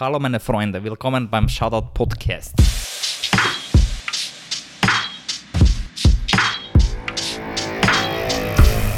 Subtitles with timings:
[0.00, 2.54] Hallo meine Freunde, willkommen beim Shoutout Podcast.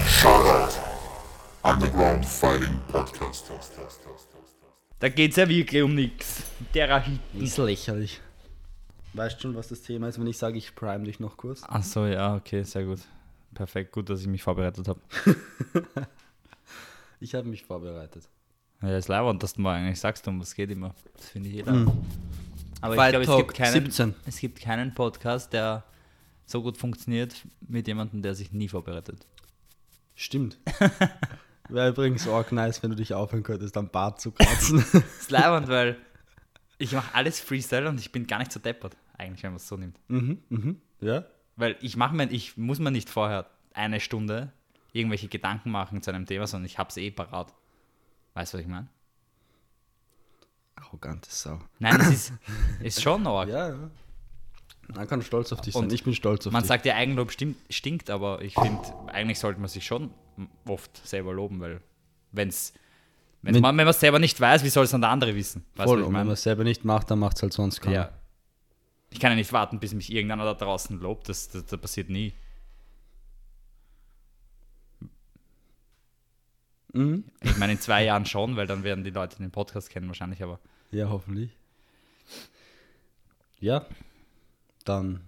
[0.06, 0.74] Shoutout
[1.62, 3.50] Underground Fighting Podcast.
[4.98, 6.42] Da geht's ja wirklich um nichts.
[6.70, 7.42] Terahiten.
[7.42, 8.20] Ist lächerlich.
[9.14, 11.62] Weißt schon, was das Thema ist, wenn ich sage, ich prime dich noch kurz?
[11.62, 13.00] Achso, ja, okay, sehr gut.
[13.54, 15.00] Perfekt, gut, dass ich mich vorbereitet habe.
[17.22, 18.26] Ich habe mich vorbereitet.
[18.82, 20.94] Ja, ist leibend, dass du mal eigentlich sagst, um was geht immer.
[21.16, 21.72] Das finde ich jeder.
[21.72, 21.92] Mhm.
[22.80, 24.14] Aber Fight ich glaube, es gibt, keinen, 17.
[24.26, 25.84] es gibt keinen Podcast, der
[26.46, 27.34] so gut funktioniert
[27.68, 29.26] mit jemandem, der sich nie vorbereitet.
[30.14, 30.58] Stimmt.
[31.68, 34.78] Wäre übrigens auch nice, wenn du dich aufhören könntest, am Bart zu kratzen.
[35.20, 35.96] Ist leibend, weil
[36.78, 39.68] ich mache alles Freestyle und ich bin gar nicht so deppert, eigentlich, wenn man es
[39.68, 39.98] so nimmt.
[40.08, 40.80] mhm, mhm.
[41.00, 41.24] Ja?
[41.56, 44.52] Weil ich mache mir, ich muss mir nicht vorher eine Stunde
[44.92, 47.54] irgendwelche Gedanken machen zu einem Thema, sondern ich habe es eh parat.
[48.34, 48.88] Weißt du, was ich meine?
[50.76, 51.60] Arrogante Sau.
[51.78, 52.32] Nein, das ist,
[52.82, 53.48] ist schon arg.
[53.48, 53.90] Ja, ja.
[54.94, 55.84] Man kann stolz auf dich sein.
[55.84, 56.68] Und Ich bin stolz auf Man dich.
[56.68, 60.10] sagt ja, Eigenlob stimmt, stinkt, aber ich finde, eigentlich sollte man sich schon
[60.66, 61.80] oft selber loben, weil
[62.32, 62.72] wenn's,
[63.42, 65.34] wenn's Wenn- man, wenn man es selber nicht weiß, wie soll es dann der andere
[65.36, 65.64] wissen?
[65.76, 67.94] Weißt Voll, und wenn man es selber nicht macht, dann macht es halt sonst keiner.
[67.94, 68.10] Ja.
[69.10, 72.08] Ich kann ja nicht warten, bis mich irgendeiner da draußen lobt, das, das, das passiert
[72.10, 72.32] nie.
[76.92, 77.24] Mhm.
[77.42, 80.42] Ich meine, in zwei Jahren schon, weil dann werden die Leute den Podcast kennen wahrscheinlich,
[80.42, 80.58] aber
[80.90, 81.50] Ja, hoffentlich.
[83.60, 83.86] Ja,
[84.84, 85.20] dann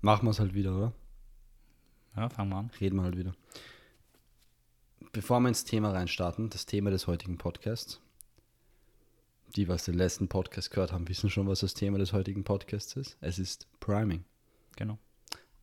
[0.00, 0.92] machen wir es halt wieder, oder?
[2.16, 2.70] ja, fangen wir an.
[2.80, 3.34] Reden wir halt wieder.
[5.12, 8.00] Bevor wir ins Thema reinstarten, das Thema des heutigen Podcasts.
[9.56, 12.96] Die, was den letzten Podcast gehört haben, wissen schon, was das Thema des heutigen Podcasts
[12.96, 13.18] ist.
[13.20, 14.24] Es ist Priming.
[14.76, 14.98] Genau.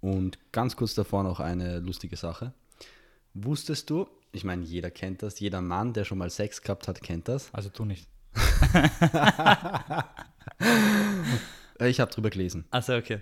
[0.01, 2.53] Und ganz kurz davor noch eine lustige Sache.
[3.33, 7.01] Wusstest du, ich meine, jeder kennt das, jeder Mann, der schon mal Sex gehabt hat,
[7.01, 7.53] kennt das.
[7.53, 8.07] Also du nicht.
[11.81, 12.65] Ich habe drüber gelesen.
[12.71, 13.21] Also okay.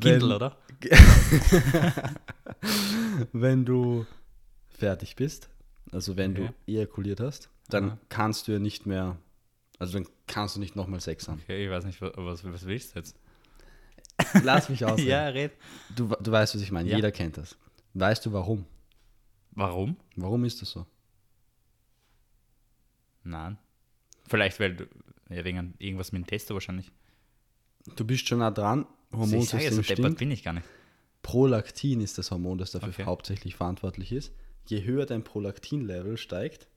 [0.00, 0.56] Wenn- Kindle, oder?
[3.32, 4.06] Wenn du
[4.68, 5.48] fertig bist,
[5.90, 6.50] also wenn Okay.
[6.66, 7.98] du ejakuliert hast, dann Aha.
[8.08, 9.16] kannst du ja nicht mehr,
[9.80, 11.40] also dann kannst du nicht nochmal Sex haben.
[11.42, 13.16] Okay, ich weiß nicht, was, was, was willst du jetzt?
[14.44, 15.02] Lass mich aus.
[15.02, 15.50] ja, red.
[15.96, 16.88] du, du weißt, was ich meine.
[16.88, 16.94] Ja.
[16.96, 17.56] Jeder kennt das.
[17.94, 18.64] Weißt du warum?
[19.58, 19.96] Warum?
[20.14, 20.86] Warum ist das so?
[23.24, 23.58] Nein.
[24.28, 24.88] Vielleicht, weil du,
[25.30, 26.90] ja, wegen irgendwas mit dem Testo wahrscheinlich.
[27.96, 28.86] Du bist schon nah dran.
[29.10, 29.82] Also ich sage, so
[30.14, 30.66] bin ich gar nicht.
[31.22, 33.04] Prolaktin ist das Hormon, das dafür Okay.
[33.04, 34.32] hauptsächlich verantwortlich ist.
[34.66, 36.68] Je höher dein Prolaktin-Level steigt,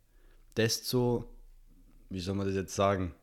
[0.58, 1.25] desto,
[2.09, 3.14] wie soll man das jetzt sagen,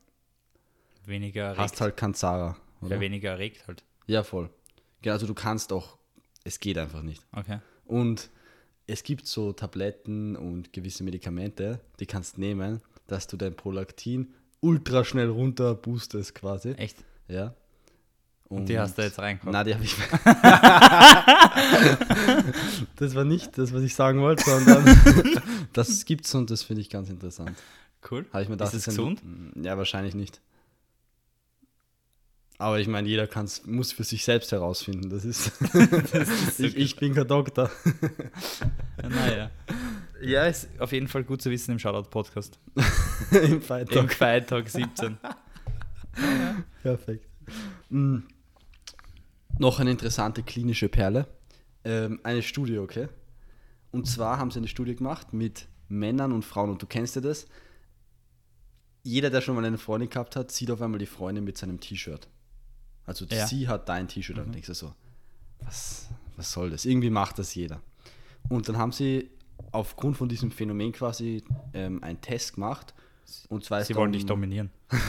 [1.05, 1.59] Weniger erregt.
[1.59, 2.55] hast halt Kanzara.
[2.81, 2.99] ja, Oder?
[2.99, 3.83] weniger erregt halt.
[4.07, 4.49] Ja, voll.
[5.03, 5.97] Ja, also du kannst auch,
[6.43, 7.25] es geht einfach nicht.
[7.33, 7.59] Okay.
[7.85, 8.29] Und
[8.89, 15.05] es gibt so Tabletten und gewisse Medikamente, die kannst nehmen, dass du dein Prolaktin ultra
[15.05, 16.71] schnell runter boostest quasi.
[16.71, 16.97] Echt?
[17.27, 17.53] Ja.
[18.49, 19.53] Und, die hast du jetzt reingehauen?
[19.53, 19.95] Na, die habe ich.
[22.95, 24.83] das war nicht das, was ich sagen wollte, sondern
[25.73, 27.55] das gibt's und das finde ich ganz interessant.
[28.09, 28.25] Cool.
[28.33, 29.21] Habe ich mir gedacht, ist es gesund?
[29.55, 30.41] Ja, wahrscheinlich nicht.
[32.61, 35.09] Aber ich meine, jeder kann's, muss für sich selbst herausfinden.
[35.09, 35.53] Das ist.
[36.59, 37.71] ich, ich bin kein Doktor.
[39.01, 39.49] Naja.
[40.21, 42.59] Ja, ist auf jeden Fall gut zu wissen im Shoutout-Podcast.
[43.31, 44.09] Im Fight Im
[44.45, 45.17] Talk 17.
[46.83, 47.25] Perfekt.
[47.89, 48.17] Mm.
[49.57, 51.27] Noch eine interessante klinische Perle.
[51.85, 53.07] Ähm, eine Studie, okay?
[53.91, 56.71] Und zwar haben sie eine Studie gemacht mit Männern und Frauen.
[56.71, 57.47] Und du kennst ja das.
[59.03, 61.79] Jeder, der schon mal eine Freundin gehabt hat, sieht auf einmal die Freundin mit seinem
[61.79, 62.27] T-Shirt.
[63.09, 63.47] Also Ja.
[63.47, 64.93] sie hat dein T-Shirt und denkst du so,
[65.61, 66.85] was, was soll das?
[66.85, 67.81] Irgendwie macht das jeder.
[68.49, 69.29] Und dann haben sie
[69.71, 71.43] aufgrund von diesem Phänomen quasi
[71.73, 72.93] ähm, einen Test gemacht.
[73.49, 74.69] Und zwar Sie wollen um- dich dominieren.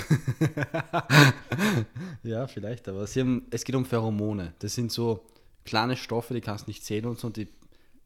[2.23, 4.53] Ja, vielleicht, aber sie haben, es geht um Pheromone.
[4.59, 5.25] Das sind so
[5.65, 7.49] kleine Stoffe, die kannst du nicht sehen und so, die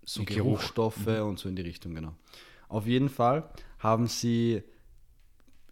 [0.04, 0.24] so.
[0.24, 2.14] Geruchstoffe und so in die Richtung, genau.
[2.68, 4.62] Auf jeden Fall haben sie,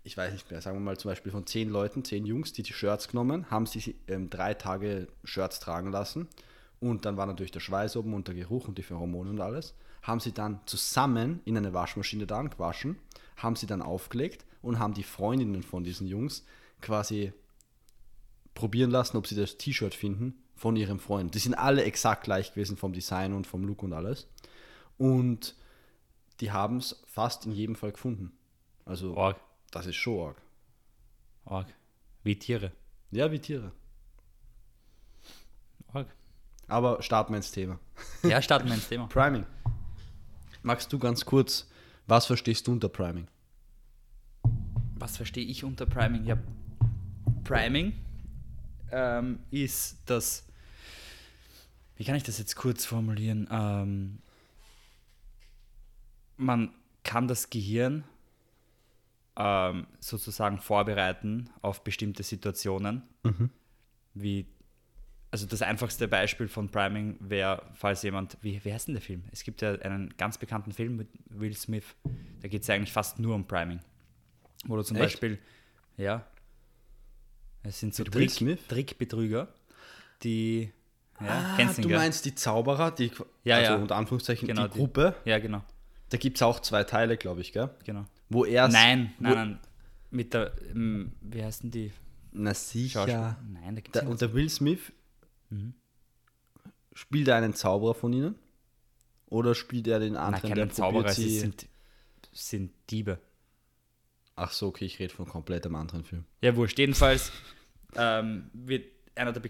[0.04, 2.62] ich weiß nicht mehr, sagen wir mal zum Beispiel von zehn Leuten, zehn Jungs, die
[2.62, 6.28] die Shirts genommen, haben sie ähm, drei Tage Shirts tragen lassen
[6.80, 9.74] und dann war natürlich der Schweiß oben und der Geruch und die Pheromone und alles.
[10.02, 12.96] Haben sie dann zusammen in eine Waschmaschine dann gewaschen,
[13.36, 16.44] haben sie dann aufgelegt und haben die Freundinnen von diesen Jungs
[16.80, 17.32] quasi
[18.54, 21.34] probieren lassen, ob sie das T-Shirt finden von ihrem Freund.
[21.34, 24.26] Die sind alle exakt gleich gewesen vom Design und vom Look und alles.
[24.98, 25.54] Und
[26.40, 28.32] die haben es fast in jedem Fall gefunden.
[28.84, 29.40] Also, Org.
[29.72, 30.42] Das ist schon arg.
[31.44, 31.66] Org.
[32.22, 32.70] Wie Tiere.
[33.10, 33.72] Ja, wie Tiere.
[35.92, 36.06] Org.
[36.68, 37.80] Aber starten wir ins Thema.
[38.22, 39.06] Ja, starten wir ins Thema.
[39.08, 39.44] Priming.
[40.62, 41.68] Magst du ganz kurz,
[42.06, 43.26] was verstehst du unter Priming?
[45.02, 46.24] was verstehe ich unter Priming?
[46.24, 46.38] Ja,
[47.42, 47.92] Priming
[48.92, 50.46] ähm, ist das,
[51.96, 53.48] wie kann ich das jetzt kurz formulieren?
[53.50, 54.18] Ähm,
[56.36, 56.72] man
[57.02, 58.04] kann das Gehirn
[59.36, 63.02] ähm, sozusagen vorbereiten auf bestimmte Situationen,
[64.14, 64.46] wie
[65.30, 69.24] also das einfachste Beispiel von Priming wäre, falls jemand, wie, wie heißt denn der Film?
[69.32, 71.84] Es gibt ja einen ganz bekannten Film mit Will Smith,
[72.42, 73.80] da geht es ja eigentlich fast nur um Priming.
[74.66, 75.04] Wo du zum Echt?
[75.04, 75.38] Beispiel,
[75.96, 76.26] ja,
[77.62, 78.30] es sind so Trick?
[78.68, 79.48] Trickbetrüger,
[80.22, 80.70] die,
[81.20, 81.96] ja, Ah, kennst du gell?
[81.96, 83.10] meinst die Zauberer, die,
[83.44, 83.78] Ja, also ja.
[83.78, 85.14] unter Anführungszeichen Genau, die die- Gruppe.
[85.24, 85.62] Ja, genau,
[86.10, 87.70] Da gibt es auch zwei Teile, glaube ich, gell?
[87.84, 88.04] genau.
[88.32, 89.58] Wo er Nein, nein, nein,
[90.10, 91.92] mit der, ähm, wie heißen die?
[92.32, 93.36] Na sicher.
[93.52, 94.92] Nein, da gibt es und der Will Smith
[95.50, 95.74] Mhm.
[96.94, 98.36] spielt er einen Zauberer von ihnen?
[99.26, 101.66] Oder spielt er den Nein, anderen, keine der Zauberer, sie sind,
[102.32, 103.18] sind Diebe.
[104.34, 106.24] Ach so, okay, ich rede von komplett einem anderen Film.
[106.40, 106.78] Ja, wurscht.
[106.78, 107.32] Jedenfalls
[107.96, 109.40] ähm, wird einer der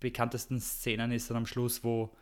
[0.00, 2.16] bekanntesten Szenen ist dann am Schluss, wo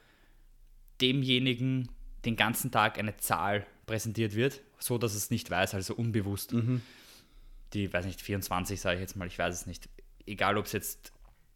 [1.00, 1.88] demjenigen
[2.24, 6.54] den ganzen Tag eine Zahl präsentiert wird, so dass es nicht weiß, also unbewusst.
[7.74, 9.88] Die, weiß nicht, 24 sage ich jetzt mal, ich weiß es nicht.
[10.26, 11.12] Egal, ob es jetzt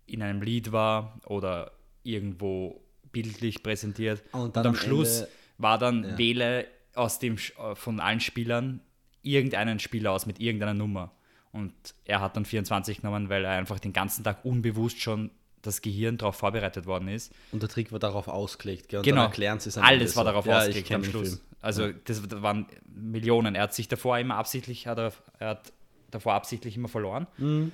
[0.06, 1.72] in einem Lied war oder
[2.02, 2.82] irgendwo
[3.12, 4.22] bildlich präsentiert.
[4.32, 6.18] Und dann am am Schluss Ende- war dann Ja.
[6.18, 8.80] wähle aus dem äh, von allen Spielern
[9.22, 11.12] irgendeinen Spieler aus mit irgendeiner Nummer.
[11.52, 11.72] Und
[12.04, 15.30] er hat dann 24 genommen, weil er einfach den ganzen Tag unbewusst schon
[15.66, 17.32] das Gehirn darauf vorbereitet worden ist.
[17.52, 18.98] Und der Trick war darauf ausgelegt, gell?
[19.00, 19.22] Und genau.
[19.24, 21.40] erklären sie es Alles war darauf ja, ausgelegt am Schluss.
[21.60, 23.54] Also das waren Millionen.
[23.54, 25.72] Er hat sich davor immer absichtlich, hat er, er hat
[26.10, 27.72] davor absichtlich immer verloren, Mhm.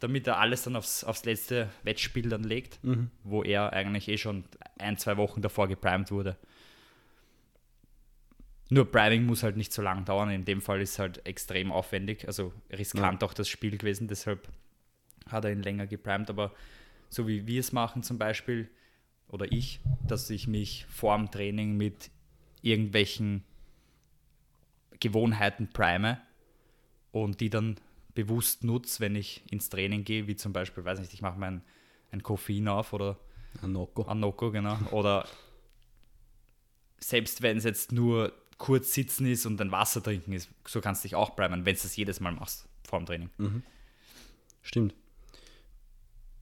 [0.00, 3.10] damit er alles dann aufs, aufs letzte Wettspiel dann legt, Mhm.
[3.22, 4.44] wo er eigentlich eh schon
[4.78, 6.36] ein, zwei Wochen davor geprimed wurde.
[8.70, 10.30] Nur Priming muss halt nicht so lang dauern.
[10.30, 14.48] In dem Fall ist halt extrem aufwendig, also riskant auch das Spiel gewesen, deshalb
[15.28, 16.30] hat er ihn länger geprimed.
[16.30, 16.52] Aber
[17.12, 18.70] so wie wir es machen zum Beispiel,
[19.28, 22.10] oder ich, dass ich mich vorm Training mit
[22.62, 23.44] irgendwelchen
[24.98, 26.20] Gewohnheiten prime
[27.10, 27.76] und die dann
[28.14, 31.62] bewusst nutze, wenn ich ins Training gehe, wie zum Beispiel, weiß nicht, ich mache mein
[32.12, 33.18] ein Koffein auf oder
[33.62, 34.02] Anoko.
[34.02, 34.76] Anoko, genau.
[34.90, 35.26] Oder
[36.98, 41.04] selbst wenn es jetzt nur kurz sitzen ist und ein Wasser trinken ist, so kannst
[41.04, 43.30] du dich auch primen, wenn du das jedes Mal machst vor dem Training.
[44.62, 44.94] Stimmt.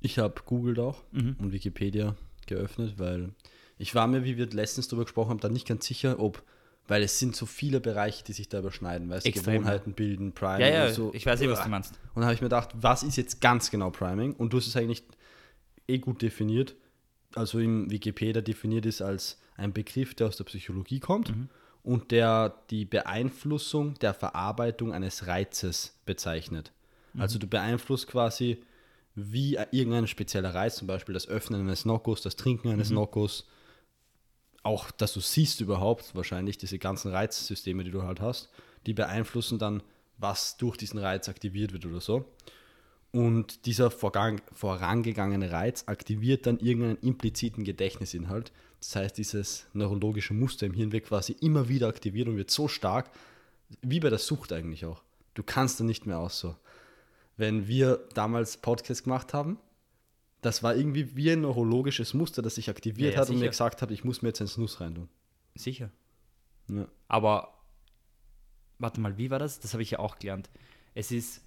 [0.01, 1.37] Ich habe googelt auch Mhm.
[1.39, 2.17] und Wikipedia
[2.47, 3.31] geöffnet, weil
[3.79, 6.43] ich war mir, wie wir letztens darüber gesprochen haben, da nicht ganz sicher, ob,
[6.89, 10.61] weil es sind so viele Bereiche, die sich da überschneiden, weißt du, Gewohnheiten bilden, Priming
[10.61, 11.11] Ja, ja, und so.
[11.15, 11.95] ich weiß eh, was du meinst.
[12.15, 14.35] Und da habe ich mir gedacht, was ist jetzt ganz genau Priming?
[14.35, 15.05] Und du hast es eigentlich
[15.89, 16.75] eh gut definiert.
[17.35, 21.49] Also im Wikipedia definiert ist als ein Begriff, der aus der Psychologie kommt Mhm.
[21.83, 26.73] und der die Beeinflussung der Verarbeitung eines Reizes bezeichnet.
[27.15, 27.21] Mhm.
[27.21, 28.59] Also du beeinflusst quasi,
[29.15, 32.75] wie irgendein spezieller Reiz, zum Beispiel das Öffnen eines Knockos, das Trinken Mhm.
[32.75, 33.47] eines Knockos,
[34.63, 38.51] auch dass du siehst überhaupt wahrscheinlich diese ganzen Reizsysteme, die du halt hast,
[38.87, 39.83] die beeinflussen dann,
[40.19, 42.25] was durch diesen Reiz aktiviert wird oder so.
[43.13, 48.53] Und dieser vorgang, vorangegangene Reiz aktiviert dann irgendeinen impliziten Gedächtnisinhalt.
[48.79, 52.69] Das heißt, dieses neurologische Muster im Hirn wird quasi immer wieder aktiviert und wird so
[52.69, 53.11] stark,
[53.83, 55.03] wie bei der Sucht eigentlich auch.
[55.35, 56.55] Du kannst dann nicht mehr aus so.
[57.41, 59.59] Wenn wir damals Podcast gemacht haben,
[60.43, 63.41] das war irgendwie wie ein neurologisches Muster, das sich aktiviert Ja, ja, hat und mir
[63.41, 63.51] sicher.
[63.51, 65.09] gesagt hat, ich muss mir jetzt einen Snus reintun.
[65.55, 65.91] Sicher.
[66.69, 66.87] Ja.
[67.09, 67.55] Aber
[68.79, 69.59] warte mal, wie war das?
[69.59, 70.51] Das habe ich ja auch gelernt.
[70.95, 71.41] Es ist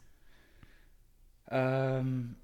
[1.50, 2.36] ähm,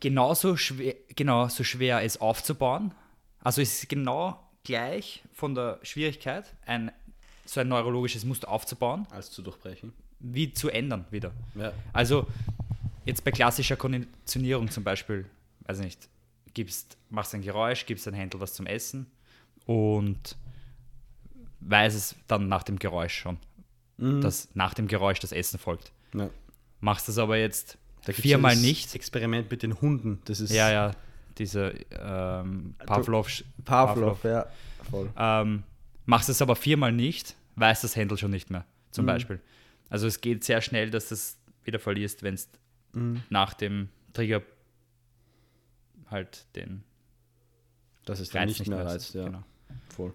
[0.00, 2.94] genauso schwer, genau so schwer, es aufzubauen.
[3.42, 6.92] Also es ist genau gleich von der Schwierigkeit, ein,
[7.44, 9.92] so ein neurologisches Muster aufzubauen, Als zu durchbrechen.
[10.18, 11.32] wie zu ändern wieder.
[11.54, 11.72] Ja.
[11.92, 12.26] Also
[13.04, 15.26] jetzt bei klassischer Konditionierung zum Beispiel,
[15.66, 16.08] weiß nicht,
[16.54, 19.06] gibst, machst ein Geräusch, gibst ein Händel was zum Essen
[19.66, 20.36] und
[21.60, 23.38] weiß es dann nach dem Geräusch schon,
[23.98, 25.92] dass nach dem Geräusch das Essen folgt.
[26.14, 26.30] ja.
[26.82, 27.76] Machst es aber jetzt
[28.06, 28.94] Da viermal ja das nicht.
[28.94, 30.22] Experiment mit den Hunden.
[30.24, 30.92] Das ist Ja, ja,
[31.36, 33.28] diese ähm, Pavlov,
[33.66, 34.46] Pavlov, ja.
[34.90, 35.10] Voll.
[35.18, 35.62] ähm,
[36.06, 38.92] machst es aber viermal nicht, weiß das Händel schon nicht mehr, Mhm.
[38.92, 39.40] zum Beispiel.
[39.90, 42.48] Also es geht sehr schnell, dass du es wieder verlierst, wenn es
[42.92, 43.22] Mhm.
[43.30, 44.42] nach dem Trigger
[46.10, 46.82] halt den
[48.04, 48.92] Das ist Reiz nicht, mehr hast.
[48.94, 49.24] reizt, ja.
[49.24, 49.42] Genau.
[49.88, 50.14] Voll.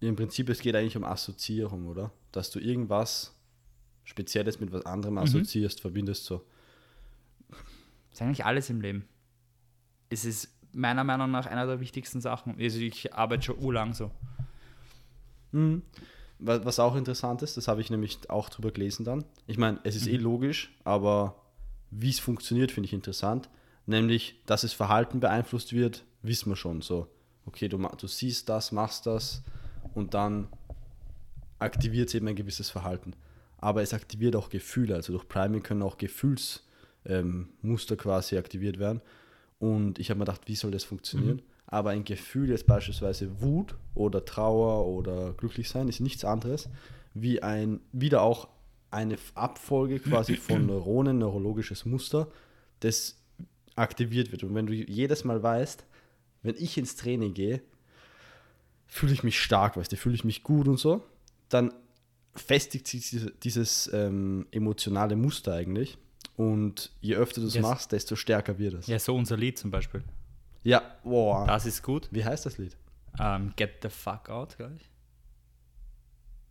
[0.00, 2.10] Im Prinzip, es geht eigentlich um Assoziierung, oder?
[2.32, 3.34] Dass du irgendwas
[4.04, 4.90] Spezielles mit was Mhm.
[4.90, 6.44] anderem assoziierst, verbindest so.
[7.48, 7.58] Das
[8.12, 9.08] ist eigentlich alles im Leben.
[10.10, 12.58] Es ist meiner Meinung nach einer der wichtigsten Sachen.
[12.60, 14.10] Also ich arbeite schon urlang so.
[15.52, 15.80] wa-
[16.38, 19.24] was auch interessant ist, das habe ich nämlich auch drüber gelesen dann.
[19.46, 21.42] Ich meine, es ist eh logisch, aber
[21.90, 23.48] wie es funktioniert, finde ich interessant.
[23.86, 26.82] Nämlich, dass es Verhalten beeinflusst wird, wissen wir schon.
[26.82, 27.06] So,
[27.46, 29.42] okay, du, du siehst das, machst das
[29.94, 30.48] und dann
[31.58, 33.14] aktiviert es eben ein gewisses Verhalten.
[33.58, 34.94] Aber es aktiviert auch Gefühle.
[34.94, 39.00] Also durch Priming können auch Gefühlsmuster ähm, quasi aktiviert werden.
[39.58, 41.40] Und ich habe mir gedacht, wie soll das funktionieren?
[41.66, 46.68] Aber ein Gefühl, jetzt beispielsweise Wut oder Trauer oder glücklich sein, ist nichts anderes
[47.14, 48.48] wie ein, wieder auch
[48.90, 52.28] eine Abfolge quasi von Neuronen, neurologisches Muster,
[52.80, 53.16] das
[53.74, 54.44] aktiviert wird.
[54.44, 55.84] Und wenn du jedes Mal weißt,
[56.42, 57.62] wenn ich ins Training gehe,
[58.86, 61.02] fühle ich mich stark, weißt du, fühle ich mich gut und so,
[61.48, 61.72] dann
[62.34, 65.98] festigt sich diese, dieses ähm, emotionale Muster eigentlich.
[66.36, 67.62] Und je öfter du es Yes.
[67.62, 68.86] machst, desto stärker wird es.
[68.86, 70.02] Ja, so unser Lied zum Beispiel.
[70.66, 71.46] Ja, boah.
[71.46, 72.08] Das ist gut.
[72.10, 72.76] Wie heißt das Lied?
[73.20, 74.90] Ähm, Get the fuck out, glaube ich.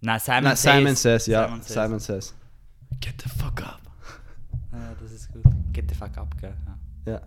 [0.01, 1.45] Nein, Simon, Na, Simon Says, ja.
[1.48, 2.27] Simon Simon says.
[2.29, 2.36] Says.
[3.01, 3.81] Get the fuck up.
[4.72, 5.43] Ja, das ist gut.
[5.74, 6.55] Get the fuck up, gell.
[7.05, 7.22] Ja, Ja.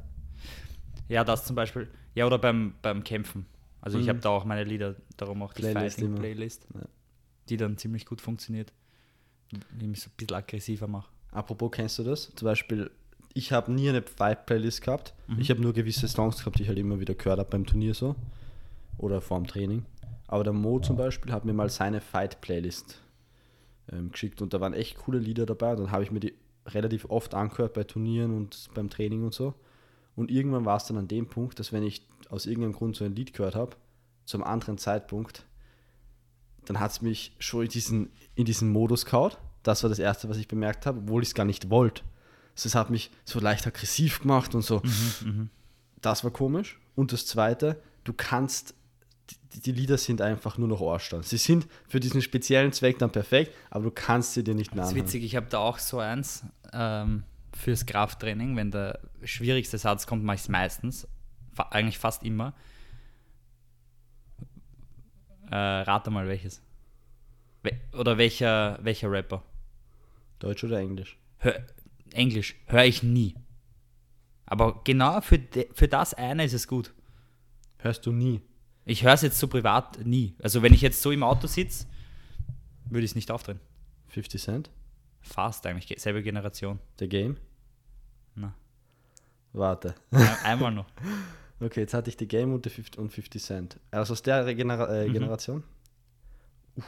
[1.09, 1.89] ja das zum Beispiel.
[2.15, 3.47] Ja, oder beim, beim Kämpfen.
[3.81, 4.11] Also ich Mhm.
[4.11, 6.17] habe da auch meine Lieder, darum auch die Playlist immer.
[6.17, 6.81] Fighting-Playlist, Ja.
[7.49, 8.73] die dann ziemlich gut funktioniert.
[9.73, 11.11] Die mich so ein bisschen aggressiver macht.
[11.33, 12.35] Apropos, kennst du das?
[12.35, 12.91] Zum Beispiel,
[13.39, 15.15] ich habe nie eine Fight-Playlist gehabt.
[15.29, 15.41] Mhm.
[15.41, 17.95] Ich habe nur gewisse Songs gehabt, die ich halt immer wieder gehört habe beim Turnier
[17.95, 18.17] so.
[18.99, 19.87] Oder vorm Training.
[20.27, 23.01] Aber der Mo zum Beispiel hat mir mal seine Fight-Playlist
[23.93, 25.71] ähm, geschickt und da waren echt coole Lieder dabei.
[25.71, 26.35] Und dann habe ich mir die
[26.67, 29.55] relativ oft angehört bei Turnieren und beim Training und so.
[30.17, 33.05] Und irgendwann war es dann an dem Punkt, dass wenn ich aus irgendeinem Grund so
[33.05, 33.77] ein Lied gehört habe,
[34.25, 35.47] zum anderen Zeitpunkt,
[36.67, 39.39] dann hat es mich schon in diesen, in diesen Modus kaut.
[39.63, 42.03] Das war das Erste, was ich bemerkt habe, obwohl ich es gar nicht wollte.
[42.65, 44.83] Es hat mich so leicht aggressiv gemacht und so.
[46.01, 46.79] Das war komisch.
[46.95, 48.75] Und das Zweite, du kannst,
[49.53, 51.25] die, die Lieder sind einfach nur noch Ohrstand.
[51.25, 54.83] Sie sind für diesen speziellen Zweck dann perfekt, aber du kannst sie dir nicht mehr
[54.83, 58.57] Das ist witzig, ich habe da auch so eins ähm, fürs Krafttraining.
[58.57, 61.09] Wenn der schwierigste Satz kommt, mache ich es meistens.
[61.71, 62.55] Eigentlich fast immer.
[65.51, 66.63] Äh, rate mal welches.
[67.63, 69.43] We oder welcher, welcher Rapper?
[70.39, 71.19] Deutsch oder Englisch?
[71.39, 71.55] Hör,
[72.15, 73.35] Englisch höre ich nie.
[74.47, 76.93] Aber genau für, de, für das eine ist es gut.
[77.79, 78.41] Hörst du nie.
[78.85, 80.35] Ich höre es jetzt so privat nie.
[80.43, 81.87] Also wenn ich jetzt so im Auto sitze,
[82.87, 83.61] würde ich es nicht aufdrehen.
[84.09, 84.71] 50 Cent?
[85.21, 86.79] Fast eigentlich, ge- selbe Generation.
[86.99, 87.37] The Game?
[88.35, 88.55] Na.
[89.53, 89.95] Warte.
[90.11, 90.87] Ein- Einmal noch.
[91.61, 93.81] Okay, jetzt hatte ich The Game und, die 50, und 50 Cent.
[93.91, 95.65] Also aus der Genera äh, Generation?
[96.77, 96.83] Uh.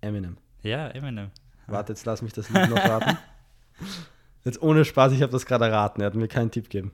[0.00, 0.36] Eminem.
[0.62, 1.30] Ja, Eminem.
[1.72, 3.18] Warte, jetzt lass mich das Lied noch raten.
[4.44, 6.00] Jetzt ohne Spaß, ich habe das gerade erraten.
[6.00, 6.92] Er hat mir keinen Tipp gegeben.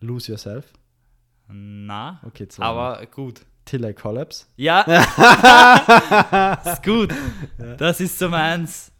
[0.00, 0.72] Lose Yourself.
[1.48, 2.96] Na, Okay, zweimal.
[2.96, 3.42] aber gut.
[3.64, 4.46] Till I Collapse.
[4.56, 4.80] Ja,
[6.66, 7.14] ist gut.
[7.78, 8.90] Das ist so meins.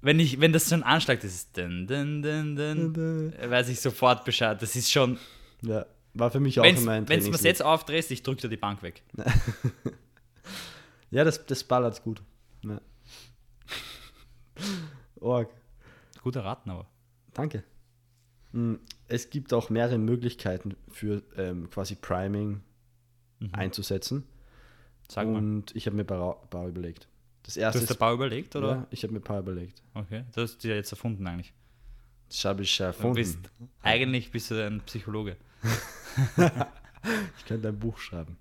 [0.00, 4.24] Wenn, ich, wenn das schon anschlägt, das ist dun, dun, dun, dun, weiß ich sofort
[4.24, 4.60] Bescheid.
[4.62, 5.18] Das ist schon,
[5.62, 7.44] Ja, war für mich auch wenn immer ein du mir Trainingslied.
[7.44, 9.02] jetzt aufdrehst, ich drücke dir die Bank weg.
[11.10, 12.22] Ja, das, das ballert gut.
[12.62, 12.80] Ja.
[15.20, 15.48] Org.
[16.22, 16.86] Guter Raten aber.
[17.34, 17.62] Danke.
[18.52, 18.74] Mm,
[19.06, 22.62] Es gibt auch mehrere Möglichkeiten für ähm, quasi Priming
[23.52, 24.24] einzusetzen.
[25.08, 25.36] Sag mal.
[25.36, 27.08] Und ich habe mir ein paar, paar überlegt.
[27.44, 28.68] Das Du erste hast dir ein paar überlegt, oder?
[28.68, 29.82] ja, ich habe mir ein paar überlegt.
[29.94, 31.54] Okay, das hast du ja jetzt erfunden eigentlich.
[32.28, 33.14] Das habe ich Du erfunden.
[33.14, 33.38] bist,
[33.82, 35.36] eigentlich bist du ein Psychologe.
[37.38, 38.36] Ich könnte ein Buch schreiben.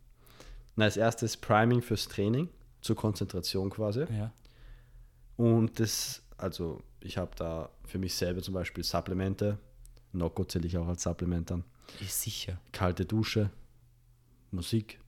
[0.76, 2.50] Na, das erste ist Priming fürs Training,
[2.82, 4.06] zur Konzentration quasi.
[4.12, 4.32] Ja.
[5.36, 9.58] Und das, also ich habe da für mich selber zum Beispiel Supplemente.
[10.14, 11.64] Nocco zähle ich auch als Supplement an.
[12.02, 12.60] Ist sicher.
[12.72, 13.50] Kalte Dusche,
[14.52, 15.00] Musik,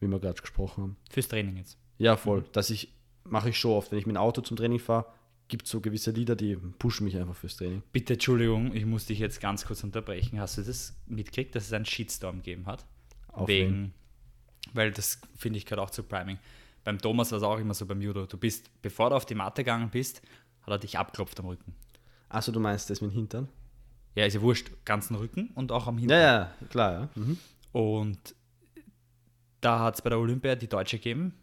[0.00, 0.96] wie wir gerade gesprochen haben.
[1.10, 1.78] Fürs Training jetzt.
[1.98, 2.44] Ja, voll.
[2.52, 2.92] Das ich,
[3.24, 3.90] mache ich schon oft.
[3.90, 5.06] Wenn ich mit dem Auto zum Training fahre,
[5.48, 7.82] gibt es so gewisse Lieder, die pushen mich einfach fürs Training.
[7.92, 10.40] Bitte, Entschuldigung, ich muss dich jetzt ganz kurz unterbrechen.
[10.40, 12.86] Hast du das mitgekriegt, dass es einen Shitstorm gegeben hat?
[13.28, 13.92] Auf Wegen,
[14.72, 16.38] weil das finde ich gerade auch zu Priming.
[16.84, 18.26] Beim Thomas war es auch immer so beim Judo.
[18.26, 20.22] Du bist, bevor du auf die Matte gegangen bist,
[20.62, 21.74] hat er dich abklopft am Rücken.
[22.28, 23.48] Achso, du meinst das mit dem Hintern?
[24.14, 26.18] Ja, ist ja wurscht, ganzen Rücken und auch am Hintern.
[26.18, 27.08] Ja, ja, klar, ja.
[27.14, 27.38] Mhm.
[27.72, 28.34] Und
[29.60, 31.34] da hat es bei der Olympia die Deutsche gegeben,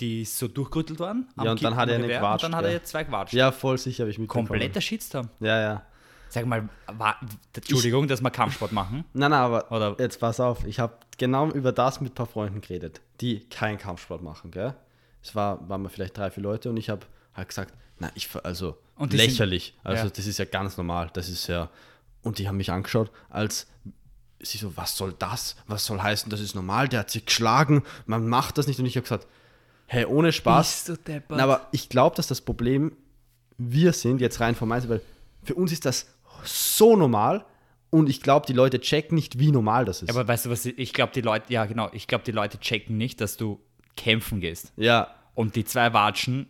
[0.00, 1.28] die so durchgerüttelt worden.
[1.36, 3.34] am Ja, und dann hat er eine gewatscht, Und dann hat er jetzt zwei gewatscht.
[3.34, 4.48] Ja, voll sicher habe ich mitbekommen.
[4.48, 5.28] Kompletter Shitstorm.
[5.40, 5.86] Ja, ja.
[6.32, 7.16] Sag mal, war,
[7.54, 9.04] Entschuldigung, dass wir Kampfsport machen.
[9.12, 12.26] Nein, nein, aber Oder- jetzt pass auf, ich habe genau über das mit ein paar
[12.26, 14.74] Freunden geredet, die keinen Kampfsport machen, gell?
[15.22, 17.02] Es war, waren wir vielleicht drei, vier Leute und ich habe
[17.34, 20.10] halt gesagt, na, ich, also Und die sind- lächerlich, also Ja.
[20.10, 21.68] das ist ja ganz normal, das ist ja,
[22.22, 23.66] und die haben mich angeschaut, als
[24.40, 25.54] sie so, was soll das?
[25.66, 28.80] Was soll heißen, das ist normal, der hat sich geschlagen, man macht das nicht.
[28.80, 29.26] Und ich habe gesagt,
[29.86, 30.84] hey, ohne Spaß.
[30.86, 31.36] Bist du deppert?
[31.36, 32.96] Na, aber ich glaube, dass das Problem
[33.58, 35.00] wir sind, jetzt rein vom Mindset, weil
[35.44, 36.06] für uns ist das
[36.44, 37.44] so normal
[37.90, 40.10] und ich glaube, die Leute checken nicht, wie normal das ist.
[40.10, 42.96] Aber weißt du was, ich glaube, die Leute, ja genau, ich glaube, die Leute checken
[42.96, 43.60] nicht, dass du
[43.96, 44.72] kämpfen gehst.
[44.76, 46.46] ja, Und die zwei Watschen,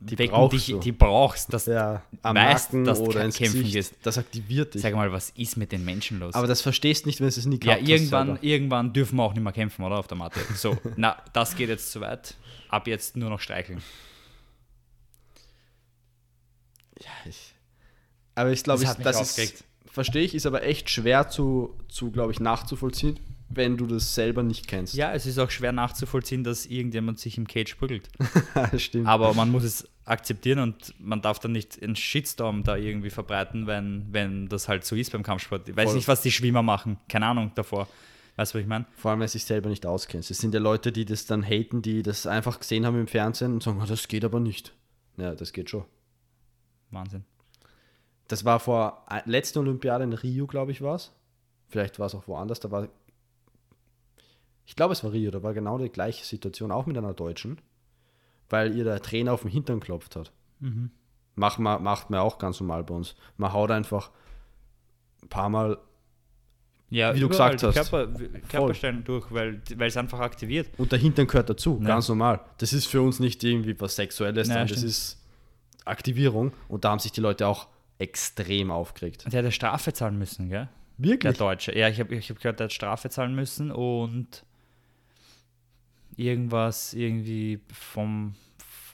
[0.00, 0.80] die wecken brauchst dich, du.
[0.80, 3.94] die brauchst, dass ja, am weißt, Nacken dass du oder ins kämpfen Gesicht, gehst.
[4.02, 4.82] das aktiviert dich.
[4.82, 6.34] Sag mal, was ist mit den Menschen los?
[6.34, 9.22] aber das verstehst nicht, wenn es es nie ja, gehabt hast irgendwann, irgendwann dürfen wir
[9.24, 9.98] auch nicht mehr kämpfen, oder?
[9.98, 10.40] Auf der Matte.
[10.54, 12.34] So, na, das geht jetzt zu weit.
[12.68, 13.82] Ab jetzt nur noch streicheln.
[17.26, 17.53] Ich,
[18.34, 22.10] aber ich glaube, Das ich- das ist, verstehe ich, ist aber echt schwer zu, zu
[22.10, 24.94] glaube ich, nachzuvollziehen, wenn du das selber nicht kennst.
[24.94, 28.08] Ja, es ist auch schwer nachzuvollziehen, dass irgendjemand sich im Cage prügelt.
[28.78, 29.06] stimmt.
[29.06, 33.66] Aber man muss es akzeptieren und man darf dann nicht einen Shitstorm da irgendwie verbreiten,
[33.66, 35.68] wenn, wenn das halt so ist beim Kampfsport.
[35.68, 35.94] Ich weiß Voll.
[35.96, 36.98] nicht, was die Schwimmer machen.
[37.08, 37.86] Keine Ahnung davor.
[38.36, 38.84] Weißt du, was ich meine?
[38.96, 40.30] Vor allem, wenn du dich selber nicht auskennst.
[40.30, 43.52] Es sind ja Leute, die das dann haten, die das einfach gesehen haben im Fernsehen
[43.52, 44.74] und sagen, "Ah, das geht aber nicht.
[45.16, 45.84] Ja, das geht schon.
[46.90, 47.24] Wahnsinn.
[48.28, 51.12] Das war vor äh, letzten Olympiade in Rio, glaube ich, war es.
[51.68, 52.60] Vielleicht war es auch woanders.
[52.60, 52.88] Da war,
[54.64, 55.30] ich glaube, es war Rio.
[55.30, 57.60] Da war genau die gleiche Situation, auch mit einer Deutschen,
[58.48, 60.32] weil ihr der Trainer auf den Hintern klopft hat.
[61.34, 63.14] Macht, man, macht man auch ganz normal bei uns.
[63.36, 64.10] Man haut einfach
[65.22, 65.78] ein paar Mal
[66.88, 67.74] Ja, Wie du gesagt hast.
[67.74, 68.06] Körper,
[68.48, 70.68] Körperstellen durch, weil es einfach aktiviert.
[70.78, 71.78] und der Hintern gehört dazu.
[71.82, 71.88] Ja.
[71.88, 72.40] Ganz normal.
[72.58, 74.90] Das ist für uns nicht irgendwie was Sexuelles, sondern das stimmt.
[74.90, 75.20] ist
[75.84, 76.52] Aktivierung.
[76.68, 77.66] Und da haben sich die Leute auch
[77.98, 79.24] extrem aufgeregt.
[79.24, 80.68] Der hat eine Strafe zahlen müssen, gell?
[80.98, 81.38] Der Wirklich?
[81.38, 81.76] Deutsche.
[81.76, 84.44] Ja, ich habe ich hab gehört, der hat Strafe zahlen müssen und
[86.16, 88.34] irgendwas irgendwie vom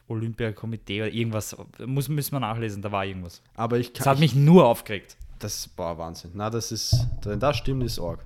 [0.09, 1.57] Olympiakomitee oder irgendwas.
[1.85, 3.43] Muss, müssen wir nachlesen, da war irgendwas.
[3.55, 4.13] Aber ich Das kann.
[4.15, 5.17] hat mich nur aufgeregt.
[5.39, 6.33] Das war Wahnsinn.
[6.35, 8.25] Na, das ist, wenn das stimmt, ist Org.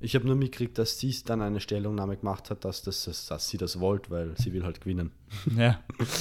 [0.00, 3.48] Ich habe nur mitgekriegt, dass sie dann eine Stellungnahme gemacht hat, dass, das, dass, dass
[3.48, 5.12] sie das wollte, weil sie will halt gewinnen.
[5.56, 5.80] Ja.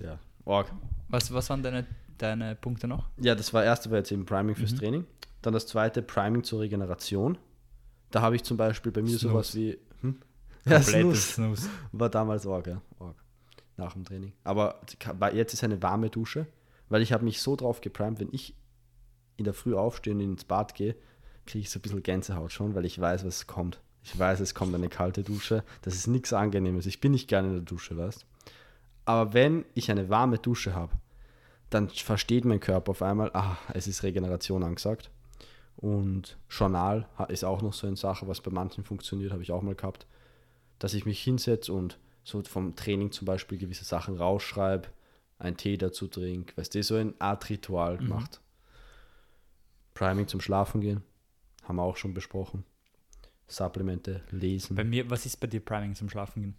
[0.00, 0.72] Ja, Org.
[1.10, 1.86] Was, was waren deine,
[2.18, 3.08] deine Punkte noch?
[3.18, 4.56] Ja, das war erste war jetzt eben Priming Mhm.
[4.60, 5.04] fürs Training.
[5.42, 7.38] Dann das zweite Priming zur Regeneration.
[8.10, 9.28] Da habe ich zum Beispiel bei mir Snooze.
[9.28, 9.78] sowas wie.
[10.02, 10.20] Hm?
[10.64, 11.20] Ja, Snooze.
[11.34, 11.68] Snooze.
[11.90, 12.80] War damals Org, ja.
[13.00, 13.16] Org.
[13.76, 14.32] Nach dem Training.
[14.44, 14.80] Aber
[15.34, 16.46] jetzt ist eine warme Dusche,
[16.88, 18.54] weil ich habe mich so drauf geprimed, wenn ich
[19.36, 20.94] in der Früh aufstehe und ins Bad gehe,
[21.46, 23.80] kriege ich so ein bisschen Gänsehaut schon, weil ich weiß, was kommt.
[24.04, 25.64] Ich weiß, es kommt eine kalte Dusche.
[25.80, 26.86] Das ist nichts Angenehmes.
[26.86, 28.24] Ich bin nicht gerne in der Dusche, weißt
[29.04, 30.92] Aber wenn ich eine warme Dusche habe,
[31.72, 35.10] dann versteht mein Körper auf einmal, ah, es ist Regeneration angesagt.
[35.76, 39.62] Und Journal ist auch noch so eine Sache, was bei manchen funktioniert, habe ich auch
[39.62, 40.06] mal gehabt,
[40.78, 44.88] dass ich mich hinsetze und so vom Training zum Beispiel gewisse Sachen rausschreibe,
[45.38, 48.40] einen Tee dazu trinke, weißt du, so eine Art Ritual gemacht.
[49.94, 51.02] Priming zum Schlafen gehen,
[51.64, 52.64] haben wir auch schon besprochen.
[53.48, 54.76] Supplemente lesen.
[54.76, 56.54] Bei mir, was ist bei dir Priming zum Schlafen gehen?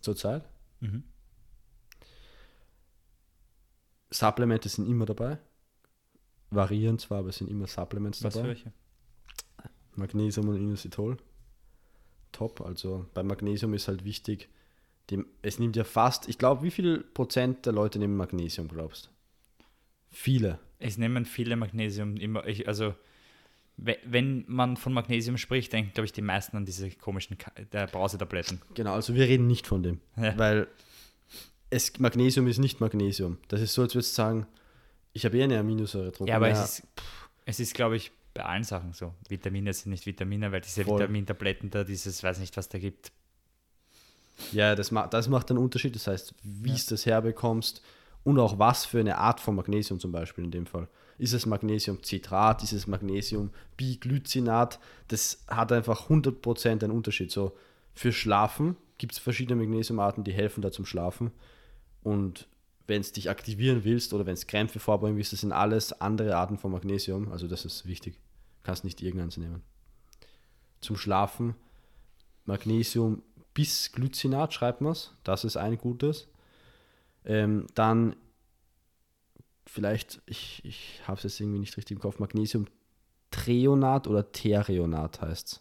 [0.00, 0.44] Zurzeit.
[0.80, 1.04] Mhm.
[4.10, 5.38] Supplemente sind immer dabei.
[6.50, 8.48] Variieren zwar, aber es sind immer Supplements Was für dabei.
[8.50, 8.72] welche?
[9.94, 11.16] Magnesium und Inositol.
[12.32, 12.60] Top.
[12.60, 14.48] Also bei Magnesium ist halt wichtig,
[15.10, 19.06] dem, es nimmt ja fast, ich glaube, wie viel Prozent der Leute nehmen Magnesium, glaubst
[19.06, 19.10] du?
[20.10, 20.58] Viele.
[20.78, 22.94] Es nehmen viele Magnesium immer, ich, also
[23.76, 27.36] we- wenn man von Magnesium spricht, denken, glaube ich, die meisten an diese komischen
[27.92, 28.60] Brausetabletten.
[28.74, 30.00] Genau, also wir reden nicht von dem.
[30.16, 30.36] Ja.
[30.38, 30.68] Weil
[31.70, 33.38] es, Magnesium ist nicht Magnesium.
[33.48, 34.46] Das ist so, als würdest du sagen,
[35.12, 36.26] ich habe eh eine Aminosäure drin.
[36.26, 36.82] Ja, aber es ist,
[37.46, 39.14] es ist, glaube ich, bei allen Sachen so.
[39.28, 41.00] Vitamine sind nicht Vitamine, weil diese Voll.
[41.00, 43.12] Vitamintabletten da, dieses, weiß nicht, was da gibt.
[44.52, 45.94] Ja, das, ma das macht einen Unterschied.
[45.94, 47.82] Das heißt, wie es das herbekommst
[48.24, 50.88] und auch was für eine Art von Magnesium zum Beispiel in dem Fall.
[51.18, 54.78] Ist es Magnesiumcitrat, ist es Magnesium Biglycinat?
[55.08, 57.30] Das hat einfach 100% einen Unterschied.
[57.30, 57.54] So,
[57.94, 61.30] für Schlafen gibt es verschiedene Magnesiumarten, die helfen da zum Schlafen.
[62.02, 62.48] Und
[62.86, 66.36] wenn es dich aktivieren willst oder wenn es Krämpfe vorbeugen willst, das sind alles andere
[66.36, 67.30] Arten von Magnesium.
[67.30, 68.14] Also das ist wichtig.
[68.14, 68.20] Du
[68.64, 69.62] kannst nicht irgendeins nehmen.
[70.80, 71.54] Zum Schlafen
[72.46, 73.22] Magnesium
[73.54, 75.12] bis Glycinat schreibt man es.
[75.24, 76.28] Das ist ein gutes.
[77.24, 78.16] Ähm, dann
[79.66, 82.66] vielleicht, ich, ich habe es jetzt irgendwie nicht richtig im Kopf, Magnesium
[83.30, 85.60] Treonat oder Threonat heißt es.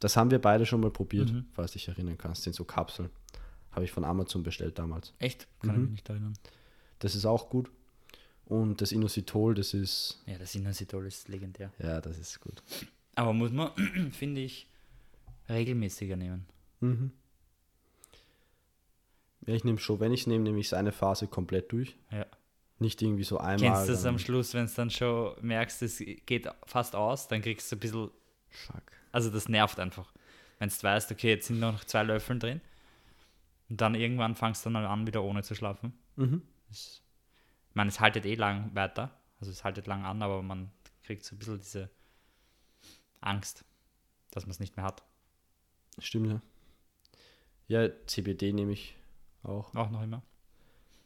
[0.00, 1.46] Das haben wir beide schon mal probiert, Mhm.
[1.52, 2.42] falls du dich erinnern kannst.
[2.42, 3.10] sind so Kapseln.
[3.74, 5.12] Habe ich von Amazon bestellt damals.
[5.18, 5.46] Echt?
[5.60, 5.82] Kann ich Mhm.
[5.84, 6.34] mich nicht erinnern.
[7.00, 7.70] Das ist auch gut.
[8.46, 11.72] Und das Inositol, das ist, Ja, das Inositol ist legendär.
[11.78, 12.62] ja, das ist gut.
[13.14, 13.70] Aber muss man,
[14.12, 14.66] finde ich,
[15.48, 16.46] regelmäßiger nehmen.
[16.80, 17.12] Mhm.
[19.46, 21.96] Ja, ich nehme schon, wenn ich es nehme, nehme ich es eine Phase komplett durch.
[22.10, 22.26] Ja.
[22.78, 23.72] Nicht irgendwie so einmal.
[23.72, 27.40] Kennst du das am Schluss, wenn es dann schon merkst, es geht fast aus, dann
[27.42, 28.10] kriegst du ein bisschen,
[28.50, 28.82] Fuck.
[29.12, 30.12] also das nervt einfach.
[30.58, 32.60] Wenn du weißt, okay, jetzt sind noch zwei Löffel drin
[33.68, 35.92] und dann irgendwann fangst du dann an, wieder ohne zu schlafen.
[36.16, 36.42] Mhm.
[36.70, 37.02] Ich
[37.74, 40.70] meine, es haltet eh lang weiter, also es haltet lang an, aber man
[41.02, 41.90] kriegt so ein bisschen diese
[43.20, 43.64] Angst,
[44.30, 45.02] dass man es nicht mehr hat.
[45.98, 46.40] Stimmt, ja.
[47.66, 48.96] Ja, CBD nehme ich
[49.42, 49.74] auch.
[49.74, 50.22] Auch noch immer.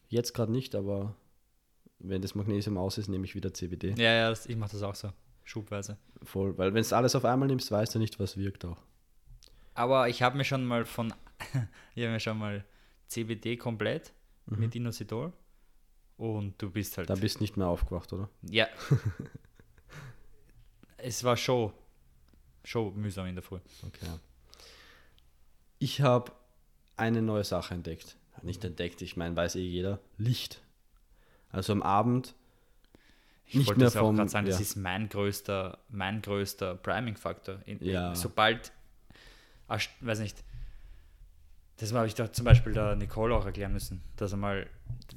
[0.08, 1.14] Jetzt gerade nicht, aber
[1.98, 3.94] wenn das Magnesium aus ist, nehme ich wieder CBD.
[3.96, 5.12] Ja, ja, das, ich mache das auch so,
[5.44, 5.98] schubweise.
[6.22, 6.56] Voll.
[6.58, 8.82] Weil wenn du alles auf einmal nimmst, weißt du nicht, was wirkt auch.
[9.74, 11.12] Aber ich habe mir schon mal von,
[11.94, 12.64] ich habe mir schon mal
[13.08, 14.12] CBD komplett
[14.46, 15.32] mit Inositol
[16.16, 18.28] und du bist halt, Da bist nicht mehr aufgewacht, oder?
[18.42, 18.66] ja,
[20.96, 21.72] es war schon,
[22.64, 23.58] schon mühsam in der Früh.
[23.86, 24.06] Okay.
[25.78, 26.32] Ich habe
[26.96, 28.16] eine neue Sache entdeckt.
[28.42, 30.00] Nicht entdeckt, ich meine, weiß eh jeder.
[30.16, 30.62] Licht.
[31.50, 32.34] Also am Abend
[33.46, 34.62] Ich Nicht wollte mehr das auch vom- gerade sagen, das ja.
[34.62, 37.60] ist mein größter, mein größter Priming-Faktor.
[37.66, 38.14] In- Ja.
[38.14, 38.72] Sobald,
[39.68, 40.42] ah, weiß nicht,
[41.78, 44.66] das habe ich doch zum Beispiel der Nicole auch erklären müssen, dass er mal,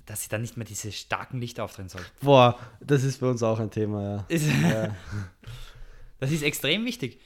[0.06, 2.02] dass sie da nicht mehr diese starken Lichter aufdrehen soll.
[2.21, 4.26] Boah, das ist bei uns auch ein Thema, ja.
[4.28, 4.95] Ist, ja.
[6.19, 7.19] Das ist extrem wichtig.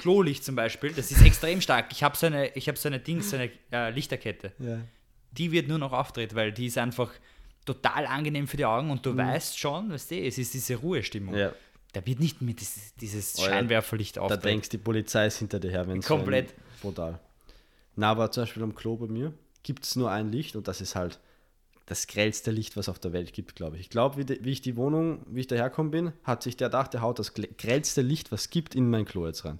[0.00, 1.86] Klolicht zum Beispiel, das ist extrem stark.
[1.92, 4.52] Ich habe so eine, ich habe so eine Dings, so eine äh, Lichterkette.
[4.58, 4.78] ja.
[5.30, 7.12] Die wird nur noch aufgedreht, weil die ist einfach
[7.66, 11.36] total angenehm für die Augen und du weißt schon, weißt du, es ist diese Ruhestimmung.
[11.36, 11.52] ja.
[11.92, 14.44] Da wird nicht mehr dieses, dieses Scheinwerferlicht Da aufdreht.
[14.44, 16.48] denkst du, die Polizei ist hinter dir her, wenn Komplett.
[16.48, 17.20] So ein, brutal.
[17.98, 19.32] Na, aber zum Beispiel am Klo bei mir
[19.64, 21.18] gibt es nur ein Licht und das ist halt
[21.86, 23.80] das grellste Licht, was auf der Welt gibt, glaube ich.
[23.82, 26.94] Ich glaube, wie, wie ich die Wohnung, wie ich daherkommen bin, hat sich der gedacht,
[26.94, 29.58] der haut das grellste Licht, was es gibt, in mein Klo jetzt rein.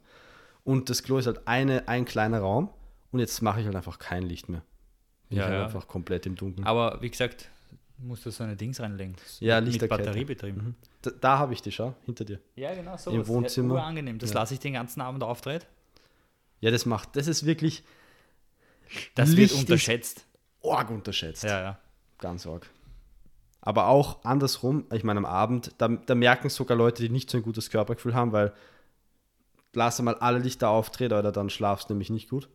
[0.62, 2.70] Und das Klo ist halt eine, ein kleiner Raum
[3.10, 4.62] und jetzt mache ich halt einfach kein Licht mehr.
[5.30, 5.64] Bin Ja, ich halt ja.
[5.64, 6.64] einfach komplett im Dunkeln.
[6.64, 7.48] Aber wie gesagt,
[7.96, 9.16] musst du so eine Dings reinlegen.
[9.40, 10.04] Ja, mit Lichterkette.
[10.04, 10.76] Batterie betrieben.
[11.02, 12.38] Da, da habe ich die, schau, hinter dir.
[12.54, 13.10] Ja, genau so.
[13.10, 13.82] Im Wohnzimmer.
[13.82, 14.18] angenehm.
[14.20, 14.36] Das Ja.
[14.40, 15.66] lasse ich den ganzen Abend aufdreht.
[16.60, 17.82] Ja, das macht, das ist wirklich
[19.14, 20.26] Das Licht wird unterschätzt.
[20.64, 21.44] arg unterschätzt.
[21.44, 21.78] Ja, ja.
[22.18, 22.68] Ganz arg.
[23.60, 27.38] Aber auch andersrum, ich meine, am Abend, da, da merken sogar Leute, die nicht so
[27.38, 28.52] ein gutes Körpergefühl haben, weil
[29.74, 32.48] lass mal alle Lichter aufdrehen, oder dann schlafst du nämlich nicht gut.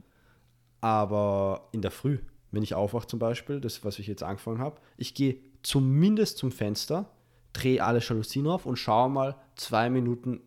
[0.81, 2.19] Aber in der Früh,
[2.51, 6.51] wenn ich aufwache zum Beispiel, das, was ich jetzt angefangen habe, ich gehe zumindest zum
[6.51, 7.09] Fenster,
[7.53, 10.41] drehe alle Jalousien auf und schaue mal zwei Minuten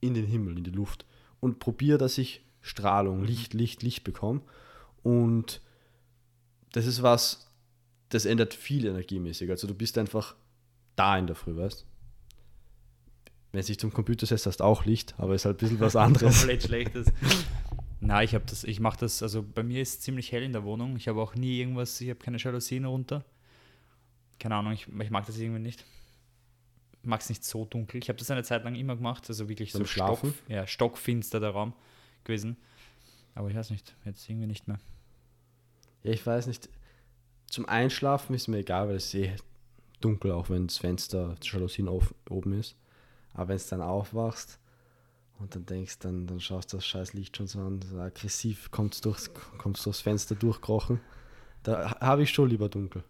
[0.00, 1.04] in den Himmel, in die Luft
[1.40, 4.42] und probiere, dass ich Strahlung, Licht, Licht, Licht bekomme.
[5.02, 5.60] Und
[6.72, 7.50] das ist was,
[8.10, 9.50] das ändert viel energiemäßig.
[9.50, 10.34] Also du bist einfach
[10.96, 11.86] da in der Früh, weißt
[13.52, 15.80] Wenn du dich zum Computer setzt, hast du auch Licht, aber ist halt ein bisschen
[15.80, 16.38] was anderes.
[16.38, 17.06] Komplett schlechtes.
[18.00, 20.52] Nein, ich habe das, ich mache das, also bei mir ist es ziemlich hell in
[20.52, 20.96] der Wohnung.
[20.96, 23.24] Ich habe auch nie irgendwas, ich habe keine Jalousien runter.
[24.38, 25.84] Keine Ahnung, ich, ich mag das irgendwie nicht.
[27.02, 28.00] Ich mag es nicht so dunkel.
[28.02, 30.34] Ich habe das eine Zeit lang immer gemacht, also wirklich Beim so Stock, Schlafen?
[30.48, 31.74] ja, stockfinster der Raum
[32.24, 32.56] gewesen.
[33.34, 34.78] Aber ich weiß nicht, jetzt irgendwie nicht mehr.
[36.02, 36.68] Ja, ich weiß nicht.
[37.48, 39.36] Zum Einschlafen ist mir egal, weil es ist eh
[40.00, 42.76] dunkel, auch wenn das Fenster, die Jalousien auf, oben ist.
[43.34, 44.58] Aber wenn du dann aufwachst
[45.38, 48.70] und dann denkst, dann, dann schaust du das scheiß Licht schon so an, so aggressiv
[48.70, 51.00] kommst durchs, kommst durchs Fenster durchkrochen.
[51.62, 53.04] Da ha- habe ich schon lieber dunkel.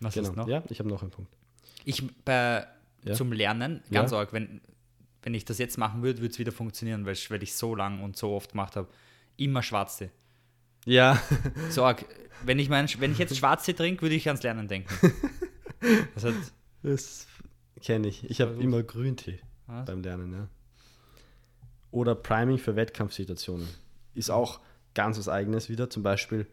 [0.00, 0.46] Was ist noch?
[0.46, 0.48] Genau.
[0.48, 1.32] Ja, ich habe noch einen Punkt.
[1.84, 2.66] Ich bei
[3.04, 3.14] Ja.
[3.14, 4.18] zum Lernen, ganz Ja.
[4.18, 4.60] arg, wenn,
[5.22, 7.74] wenn ich das jetzt machen würde, würde es wieder funktionieren, weil, ich- weil ich so
[7.74, 8.88] lang und so oft gemacht habe.
[9.36, 10.10] Immer Schwarztee.
[10.84, 11.20] Ja,
[11.70, 12.04] So arg.
[12.44, 14.92] Wenn ich, mein, wenn ich jetzt Schwarztee trinke, würde ich ans Lernen denken.
[16.14, 16.34] Das hat,
[16.84, 17.26] das
[17.80, 18.28] kenne ich.
[18.30, 19.84] Ich habe immer Grüntee Was?
[19.84, 20.48] beim Lernen, ja.
[21.90, 23.66] Oder Priming für Wettkampfsituationen.
[24.14, 24.60] Ist auch
[24.94, 25.90] ganz was Eigenes wieder.
[25.90, 26.46] Zum Beispiel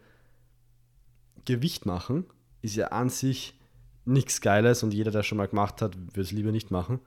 [1.45, 2.25] Gewicht machen
[2.63, 3.53] ist ja an sich
[4.05, 6.99] nichts Geiles und jeder, der schon mal gemacht hat, würde es lieber nicht machen.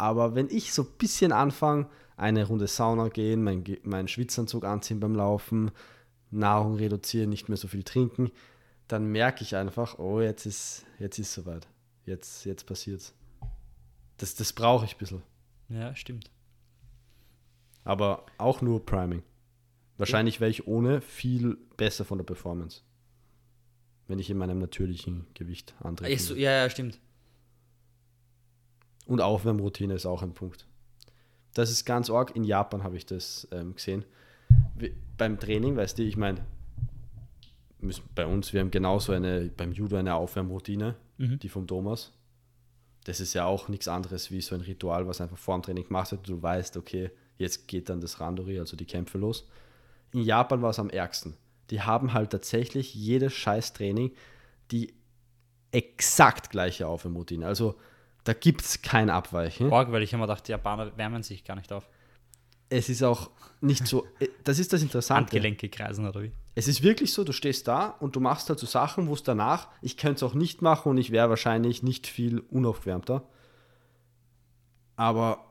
[0.00, 1.86] Aber wenn ich so ein bisschen anfange,
[2.16, 5.70] eine Runde Sauna gehen, mein, Ge- meinen Schwitzanzug anziehen beim Laufen,
[6.30, 8.30] Nahrung reduzieren, nicht mehr so viel trinken,
[8.88, 11.68] dann merke ich einfach, oh, jetzt ist jetzt ist soweit.
[12.06, 13.14] Jetzt, jetzt passiert's.
[14.16, 15.22] Das, das brauche ich ein bisschen.
[15.68, 16.30] ja, stimmt.
[17.84, 19.22] Aber auch nur Priming.
[19.98, 22.80] Wahrscheinlich wäre ich ohne viel besser von der Performance.
[24.08, 26.10] Wenn ich in meinem natürlichen Gewicht antrete.
[26.36, 26.98] Ja, ja, stimmt.
[29.10, 30.68] Und Aufwärmroutine ist auch ein Punkt.
[31.54, 32.36] Das ist ganz arg.
[32.36, 34.04] In Japan habe ich das ähm, gesehen.
[34.76, 36.46] Wie, beim Training, weißt du, ich meine,
[38.14, 42.12] bei uns, wir haben genauso eine, beim Judo eine Aufwärmroutine, die vom Thomas.
[43.02, 45.88] Das ist ja auch nichts anderes wie so ein Ritual, was einfach vor dem Training
[45.88, 46.28] gemacht wird.
[46.28, 49.48] Du weißt, okay, jetzt geht dann das Randori, also die Kämpfe los.
[50.12, 51.34] In Japan war es am ärgsten.
[51.70, 54.12] Die haben halt tatsächlich jedes scheiß Training,
[54.70, 54.94] die
[55.72, 57.44] exakt gleiche Aufwärmroutine.
[57.44, 57.74] Also
[58.24, 59.70] da gibt es kein Abweichen.
[59.70, 61.88] Org, weil ich immer dachte, die Japaner wärmen sich gar nicht auf.
[62.68, 63.30] Es ist auch
[63.60, 65.32] nicht so, äh, das ist das Interessante.
[65.32, 66.32] Handgelenke kreisen oder wie?
[66.54, 69.22] Es ist wirklich so, du stehst da und du machst halt so Sachen, wo es
[69.22, 73.24] danach, ich könnte es auch nicht machen und ich wäre wahrscheinlich nicht viel unaufgewärmter.
[74.96, 75.44] Aber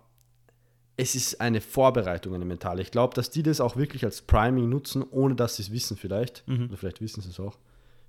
[0.97, 2.82] es ist eine Vorbereitung, eine mentale.
[2.82, 5.97] Ich glaube, dass die das auch wirklich als Priming nutzen, ohne dass sie es wissen
[5.97, 6.43] vielleicht.
[6.65, 7.58] Oder vielleicht wissen sie es auch.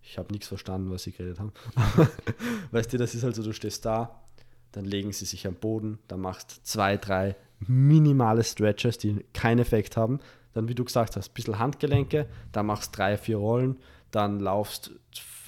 [0.03, 1.53] Ich habe nichts verstanden, was sie geredet haben.
[2.73, 4.23] weißt du, das ist halt so, du stehst da,
[4.73, 9.97] dann legen sie sich am Boden, dann machst zwei, drei minimale Stretches, die keinen Effekt
[9.97, 10.21] haben.
[10.53, 13.79] Dann, wie du gesagt hast, ein bisschen Handgelenke, dann machst drei, vier Rollen,
[14.11, 14.93] dann laufst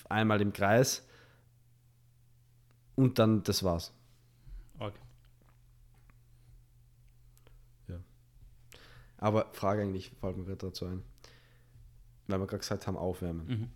[0.08, 1.06] einmal im Kreis
[2.94, 3.92] und dann das war's.
[4.78, 4.94] Org.
[9.22, 11.04] Aber Frage eigentlich, fällt mir gerade dazu ein.
[12.26, 13.46] Weil wir gerade gesagt haben, aufwärmen.
[13.46, 13.68] Mhm.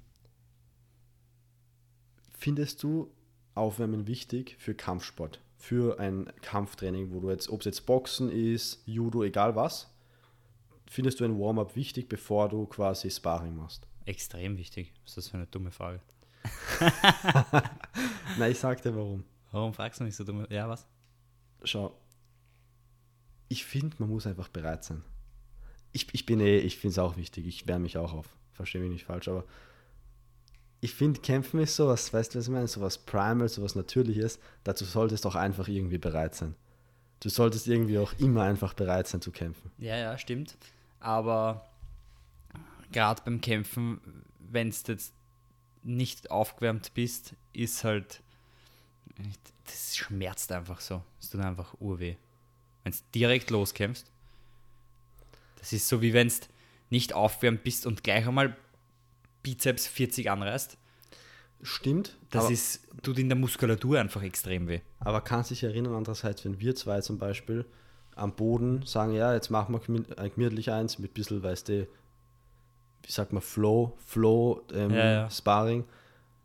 [2.37, 3.13] Findest du
[3.57, 5.41] Aufwärmen wichtig für Kampfsport?
[5.59, 9.93] Für ein Kampftraining, wo du jetzt, ob es jetzt Boxen ist, Judo, egal was,
[10.89, 13.87] findest du ein Warm-up wichtig, bevor du quasi Sparring machst?
[14.05, 14.93] Extrem wichtig.
[15.05, 16.01] Ist das für eine dumme Frage?
[18.39, 19.25] Nein, ich sag dir warum.
[19.51, 20.47] Warum fragst du mich so dumme?
[20.51, 20.87] Ja, was?
[21.65, 21.99] Schau,
[23.49, 25.03] ich finde, man muss einfach bereit sein.
[25.93, 28.37] Ich, ich bin eh, ich finde es auch wichtig, ich wärme mich auch auf.
[28.53, 29.45] Verstehe mich nicht falsch, aber
[30.87, 32.69] ich finde, Kämpfen ist sowas, weißt du, was ich meine?
[32.69, 34.39] Sowas Primal, sowas Natürliches.
[34.63, 36.55] Dazu solltest du auch einfach irgendwie bereit sein.
[37.19, 39.73] Du solltest irgendwie auch immer einfach bereit sein zu kämpfen.
[39.79, 40.57] Ja, ja, stimmt.
[41.01, 41.69] Aber
[42.93, 44.01] gerade beim Kämpfen,
[44.39, 45.13] wenn du jetzt
[45.83, 48.23] nicht aufgewärmt bist, ist halt.
[49.65, 51.03] Das schmerzt einfach so.
[51.21, 52.15] Es tut einfach urweh.
[52.85, 54.07] Wenn du direkt loskämpfst.
[55.59, 56.35] Das ist so wie wenn du
[56.91, 58.57] nicht aufgewärmt bist und gleich einmal
[59.47, 60.77] Bizeps 40 anreißt.
[61.63, 64.81] Stimmt, Das ist, tut in der Muskulatur einfach extrem weh.
[64.99, 67.65] aber kannst dich erinnern, andererseits, wenn wir zwei zum Beispiel
[68.17, 71.87] am Boden sagen, ja, jetzt machen wir ein gemütlich eins mit ein bisschen, weißt du,
[73.05, 75.31] wie sagt man, Flow, Flow, ähm, Ja, ja.
[75.31, 75.85] Sparring.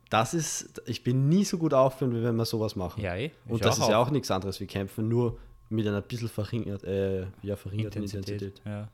[0.08, 3.02] Das ist, ich bin nie so gut aufgehört, wie wenn wir sowas machen.
[3.02, 3.32] Ja, eh.
[3.48, 5.38] Und das ist ja auch nichts anderes wie kämpfen, nur
[5.70, 8.42] mit einer bisschen verringert, äh, ja, verringerten Intensität.
[8.42, 8.62] Intensität.
[8.66, 8.88] Ja.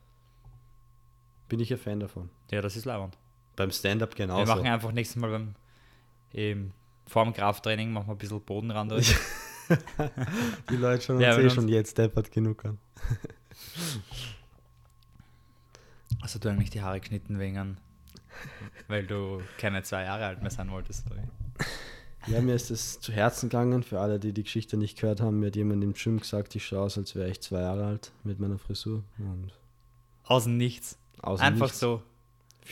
[1.47, 2.29] Bin ich ein Fan davon.
[2.51, 3.17] ja, das ist leibend.
[3.59, 4.45] Beim Stand-up Wir genauso.
[4.55, 5.53] machen einfach nächstes Mal beim
[6.31, 6.71] im,
[7.05, 8.91] vor dem Krafttraining machen wir ein bisschen Bodenrand.
[8.91, 9.13] durch.
[10.69, 12.77] Die Leute schauen Ja, uns wenn eh schon jetzt deppert genug an.
[16.21, 17.77] Hast du eigentlich die Haare geschnitten wegen an,
[18.87, 21.05] weil du keine zwei Jahre alt mehr sein wolltest?
[21.11, 21.23] Oder?
[22.27, 23.83] Ja, mir ist es zu Herzen gegangen.
[23.83, 26.65] Für alle, die die Geschichte nicht gehört haben, mir hat jemand im Gym gesagt, ich
[26.65, 29.03] schaue aus, als wäre ich zwei Jahre alt mit meiner Frisur.
[29.17, 29.51] Und
[30.23, 30.97] Aus dem Nichts.
[31.21, 32.01] außer Einfach nichts, so.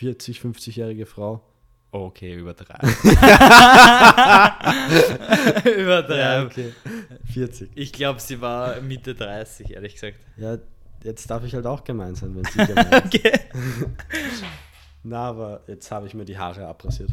[0.02, 1.42] 40, 50-jährige Frau.
[1.90, 2.88] Okay, übertreiben.
[5.66, 6.46] übertreiben.
[6.46, 6.72] okay.
[7.34, 7.72] 40.
[7.74, 10.20] Ich glaube, sie war Mitte 30, ehrlich gesagt.
[10.36, 10.60] Ja,
[11.04, 13.06] jetzt darf ich halt auch gemein sein, wenn sie gemein ist.
[13.06, 13.40] Okay.
[15.04, 17.10] Na, aber jetzt habe ich mir die Haare abrasiert.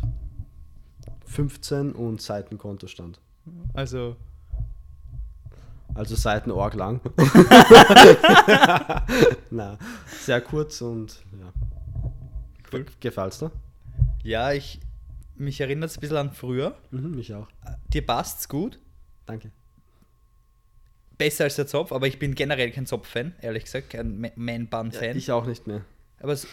[1.25, 3.19] 15 und Seitenkontostand.
[3.73, 4.17] Also,
[5.95, 7.01] Also Seitenorg lang.
[9.51, 9.79] Na,
[10.21, 11.51] sehr kurz und ja.
[12.73, 12.87] Cool.
[13.01, 13.51] Gefällt's dir?
[14.23, 14.81] ja, ich,
[15.37, 16.77] mich erinnert es ein bisschen an früher.
[16.91, 17.49] Mhm, mich auch.
[17.93, 18.79] Dir passt's gut.
[19.27, 19.51] Danke.
[21.19, 25.17] Besser als der Zopf, aber ich bin generell kein Zopf-Fan, ehrlich gesagt, kein Ma- Man-Bun-Fan.
[25.17, 25.83] Ich auch nicht mehr.
[26.21, 26.47] aber es,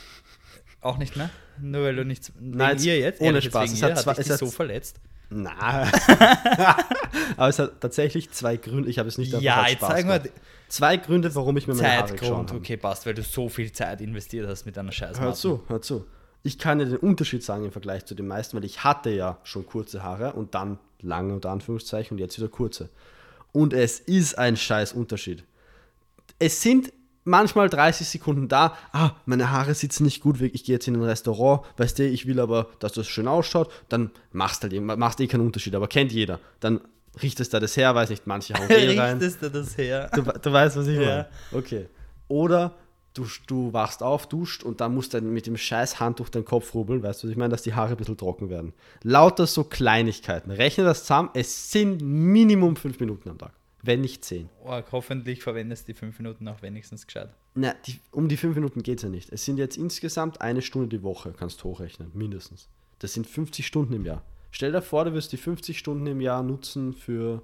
[0.82, 1.30] auch nicht mehr?
[1.60, 2.32] Nur weil du nichts.
[2.40, 3.22] Nein, jetzt ihr jetzt?
[3.22, 3.72] ohne Spaß.
[3.74, 5.00] Es hat hat zwar- dich es hat- so verletzt.
[5.30, 5.90] Na.
[7.38, 8.90] Aber es hat tatsächlich zwei Gründe.
[8.90, 10.30] Ich habe es nicht Ja, jetzt Spaß mal, gemacht.
[10.72, 12.56] Zwei Gründe, warum ich mir meine Haare geschoren habe.
[12.56, 15.20] okay, passt, weil du so viel Zeit investiert hast mit deiner Scheiße.
[15.20, 16.06] Hör zu, hör zu.
[16.44, 19.38] Ich kann dir den Unterschied sagen im Vergleich zu den meisten, weil ich hatte ja
[19.44, 22.90] schon kurze Haare und dann lange unter Anführungszeichen und jetzt wieder kurze.
[23.52, 25.44] Und es ist ein scheiß Unterschied.
[26.40, 26.94] Es sind
[27.26, 31.04] manchmal 30 Sekunden da, ah, meine Haare sitzen nicht gut, ich gehe jetzt in ein
[31.04, 35.28] Restaurant, weißt du, ich will aber, dass das schön ausschaut, dann machst halt machst eh
[35.28, 36.40] keinen Unterschied, aber kennt jeder.
[36.62, 36.80] Dann
[37.22, 39.18] richtest du das her, weiß nicht, manche hauen Gel rein.
[39.18, 40.10] Richtest du das her?
[40.14, 41.02] Du, du weißt, was ich Ja.
[41.06, 41.28] meine.
[41.52, 41.88] Okay.
[42.28, 42.76] Oder
[43.14, 46.74] du, du wachst auf, duscht und dann musst du mit dem scheiß Handtuch deinen Kopf
[46.74, 48.74] rubbeln, weißt du, was ich meine, dass die Haare ein bisschen trocken werden.
[49.04, 50.52] Lauter so Kleinigkeiten.
[50.52, 53.52] Rechne das zusammen, es sind Minimum fünf Minuten am Tag.
[53.84, 54.48] Wenn nicht zehn.
[54.64, 57.30] Oh, hoffentlich verwendest du die fünf Minuten auch wenigstens gescheit.
[57.56, 59.34] Na, die, um die fünf Minuten geht es ja nicht.
[59.34, 62.70] Es sind jetzt insgesamt eine Stunde die Woche, kannst du hochrechnen, mindestens.
[63.00, 64.22] Das sind 50 Stunden im Jahr.
[64.52, 67.42] Stell dir vor, du wirst die 50 Stunden im Jahr nutzen für,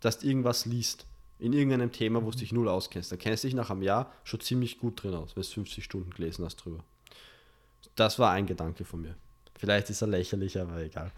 [0.00, 1.06] dass du irgendwas liest.
[1.40, 3.12] In irgendeinem Thema, wo du dich null auskennst.
[3.12, 5.84] Dann kennst du dich nach einem Jahr schon ziemlich gut drin aus, wenn du 50
[5.84, 6.82] Stunden gelesen hast drüber.
[7.94, 9.14] Das war ein Gedanke von mir.
[9.56, 11.12] Vielleicht ist er lächerlich, aber egal.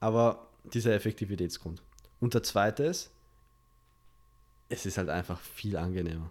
[0.00, 1.82] Aber dieser Effektivitätsgrund.
[2.20, 3.10] Und der zweite ist,
[4.68, 6.30] es ist halt einfach viel angenehmer.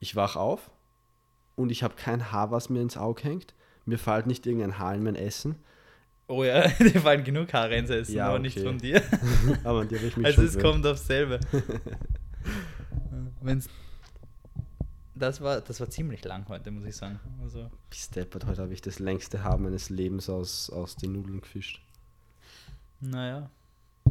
[0.00, 0.70] Ich wach auf
[1.56, 3.54] und ich habe kein Haar, was mir ins Auge hängt.
[3.86, 5.56] Mir fällt nicht irgendein Haar in mein Essen.
[6.28, 8.66] Oh ja, dir fallen genug Haare ins Essen, Ja, aber nicht okay.
[8.66, 9.02] von dir.
[9.64, 10.72] Aber an hab ich mich Also es gewöhnt.
[10.74, 11.40] kommt aufs selbe.
[13.40, 13.68] Wenn's
[15.14, 17.18] das war, das war ziemlich lang heute, muss ich sagen.
[17.42, 21.40] Also, Bis deppert, heute habe ich das längste Haar meines Lebens aus, aus den Nudeln
[21.40, 21.82] gefischt.
[23.00, 23.50] naja.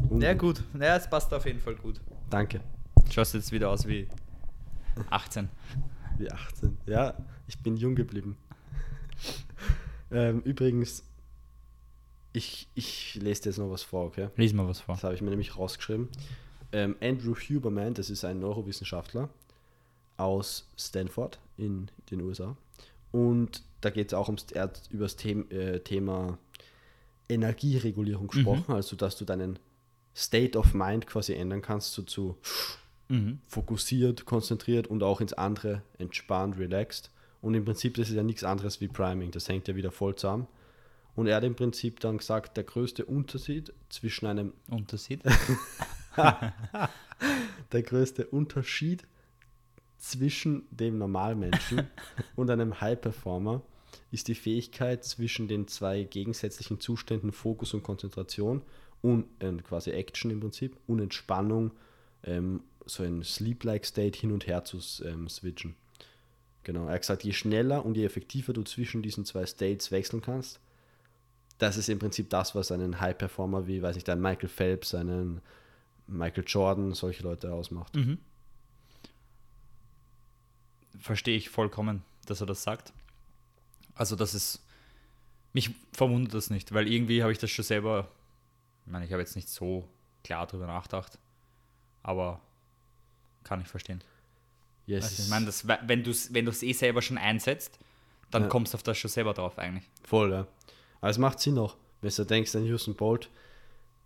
[0.10, 0.62] Und- Ja, gut.
[0.77, 2.01] Ja, es passt auf jeden Fall gut.
[2.30, 2.60] Danke.
[3.10, 4.08] Schaust jetzt wieder aus wie
[5.10, 5.47] 18.
[6.17, 6.77] Wie 18.
[6.88, 7.13] Ja,
[7.47, 8.36] ich bin jung geblieben.
[10.12, 11.03] ähm, übrigens,
[12.38, 14.30] ich, ich lese dir jetzt noch was vor, okay?
[14.36, 14.95] Lies mal was vor.
[14.95, 16.08] Das habe ich mir nämlich rausgeschrieben.
[16.71, 19.30] Ähm, Andrew Huberman, das ist ein Neurowissenschaftler
[20.17, 22.56] aus Stanford in den USA.
[23.12, 26.38] Und da geht es auch ums, er hat über das Them äh, Thema
[27.30, 29.60] Energieregulierung gesprochen, also dass du deinen
[30.15, 32.38] State of Mind quasi ändern kannst, so zu
[33.10, 33.39] Mhm.
[33.47, 37.10] fokussiert, konzentriert und auch ins andere entspannt, relaxed.
[37.41, 40.15] Und im Prinzip, das ist ja nichts anderes wie Priming, das hängt ja wieder voll
[40.15, 40.47] zusammen.
[41.17, 45.23] Und er hat im Prinzip dann gesagt, der größte Unterschied zwischen einem, Unterschied?
[47.71, 49.03] der größte Unterschied
[49.97, 51.88] zwischen dem Normalmenschen
[52.36, 53.63] und einem High-Performer
[54.12, 58.62] ist die Fähigkeit zwischen den zwei gegensätzlichen Zuständen Fokus und Konzentration
[59.01, 61.71] und äh, quasi Action im Prinzip und Entspannung,
[62.25, 65.73] ähm, so ein Sleep-like State hin und her zu ähm, switchen.
[66.62, 70.21] Genau, er hat gesagt, je schneller und je effektiver du zwischen diesen zwei States wechseln
[70.21, 70.60] kannst,
[71.57, 75.41] das ist im Prinzip das, was einen High-Performer wie, weiß ich, einen Michael Phelps, einen
[76.07, 77.95] Michael Jordan, solche Leute ausmacht.
[77.95, 78.19] Mhm.
[80.99, 82.93] Verstehe ich vollkommen, dass er das sagt.
[83.95, 84.63] Also, das ist.
[85.53, 88.07] Mich verwundert das nicht, weil irgendwie habe ich das schon selber.
[88.85, 89.87] Ich meine, ich habe jetzt nicht so
[90.23, 91.17] klar drüber nachgedacht,
[92.03, 92.39] aber
[93.43, 94.01] kann ich verstehen.
[94.85, 95.05] Yes.
[95.05, 97.79] Also ich meine, das, wenn du es wenn du's eh selber schon einsetzt,
[98.29, 98.49] dann Ja.
[98.49, 99.89] kommst du auf das schon selber drauf eigentlich.
[100.03, 100.47] Voll, ja.
[101.01, 103.29] Aber es macht Sinn auch, wenn du denkst, ein Houston Bolt,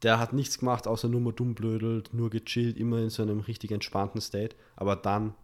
[0.02, 3.40] der hat nichts gemacht, außer nur mal dumm blödelt, nur gechillt, immer in so einem
[3.42, 4.56] richtig entspannten State.
[4.76, 5.36] Aber dann,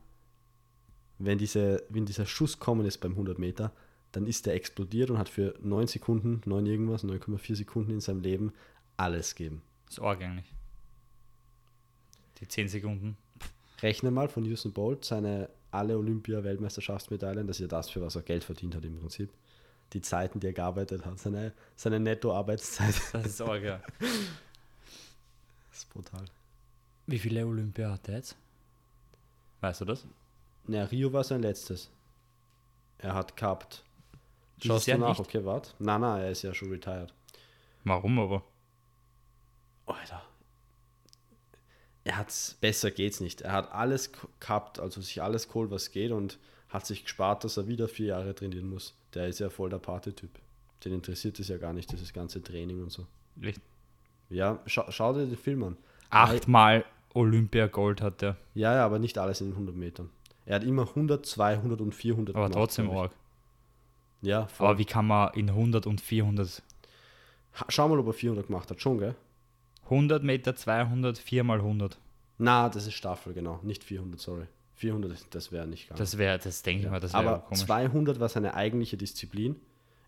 [1.20, 3.72] wenn, diese, wenn dieser Schuss kommen ist beim 100 Meter,
[4.12, 8.22] dann ist der explodiert und hat für 9 Sekunden, 9 irgendwas, 9,4 Sekunden in seinem
[8.22, 8.54] Leben
[8.96, 9.62] alles gegeben.
[9.86, 10.52] Das ist eigentlich.
[12.40, 13.18] Die 10 Sekunden.
[13.82, 18.22] Rechne mal von Usain Bolt seine alle Olympia-Weltmeisterschaftsmedaillen, das ist ja das, für was er
[18.24, 19.30] Geld verdient hat im Prinzip.
[19.94, 22.96] Die Zeiten, die er gearbeitet hat, seine, seine Netto-Arbeitszeit.
[23.14, 23.82] Das ist arg, ja.
[24.00, 26.26] Das ist brutal.
[27.06, 28.36] Wie viele Olympia hat er jetzt?
[29.62, 30.06] Weißt du das?
[30.66, 31.90] Na, Rio war sein letztes.
[32.98, 33.84] Er hat gehabt.
[34.62, 35.10] Schaust du nach?
[35.10, 35.20] nicht?
[35.20, 35.72] Okay, warte.
[35.80, 37.14] Nein, nein, er ist ja schon retired.
[37.84, 38.44] Warum aber?
[39.86, 40.22] Alter.
[42.04, 43.42] Er hat's, besser geht's nicht.
[43.42, 47.58] Er hat alles gehabt, also sich alles geholt, was geht und hat sich gespart, dass
[47.58, 48.94] er wieder vier Jahre trainieren muss.
[49.14, 50.30] Der ist ja voll der Partytyp.
[50.84, 53.06] Den interessiert es ja gar nicht, dieses ganze Training und so.
[53.42, 53.62] Echt?
[54.30, 55.78] Ja, schau, schau dir den Film an.
[56.10, 60.10] Achtmal Olympia Gold hat er, Ja, ja, aber nicht alles in den 100 Metern.
[60.46, 63.12] Er hat immer 100, 200 und 400 aber gemacht, trotzdem arg.
[64.22, 64.68] Ja, voll.
[64.68, 66.62] Aber wie kann man in 100 und 400,
[67.60, 68.82] Ha- Schau mal, ob er 400 gemacht hat.
[68.82, 69.16] Schon, gell?
[69.86, 71.98] 100 Meter, 200, 4 mal 100?
[72.38, 73.60] Na, das ist Staffel, genau.
[73.64, 74.46] Nicht 400, sorry.
[74.78, 76.00] 400, das wäre nicht ganz.
[76.00, 77.66] Das wäre, das denke ich mal, das wäre Aber komisch.
[77.66, 79.56] 200 war seine eigentliche Disziplin.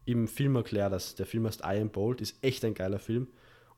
[0.05, 1.15] Im Film erklärt das.
[1.15, 3.27] Der Film heißt I Am Bold, ist echt ein geiler Film.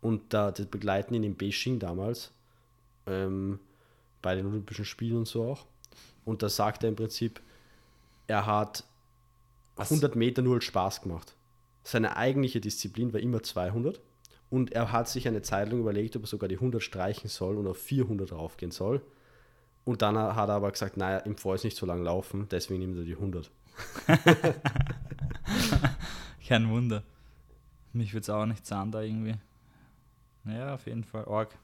[0.02, 2.32] Und da das begleiten ihn in Beijing damals,
[3.08, 3.60] ähm,
[4.22, 5.66] bei den Olympischen Spielen und so auch.
[6.26, 7.42] Und da sagt er im Prinzip,
[8.28, 8.84] er hat
[9.78, 9.92] Was?
[9.92, 11.36] 100 Meter nur als Spaß gemacht.
[11.84, 14.00] Seine eigentliche Disziplin war immer 200.
[14.50, 17.58] Und er hat sich eine Zeit lang überlegt, ob er sogar die 100 streichen soll
[17.58, 19.02] und auf 400 raufgehen soll.
[19.84, 22.80] Und dann hat er aber gesagt, naja, im Vor ist nicht so lang laufen, deswegen
[22.80, 23.50] nimmt er die 100.
[26.48, 27.04] Kein Wunder.
[27.94, 29.36] Mich würde es auch nicht sein da irgendwie.
[30.46, 31.58] Ja, auf jeden Fall arg.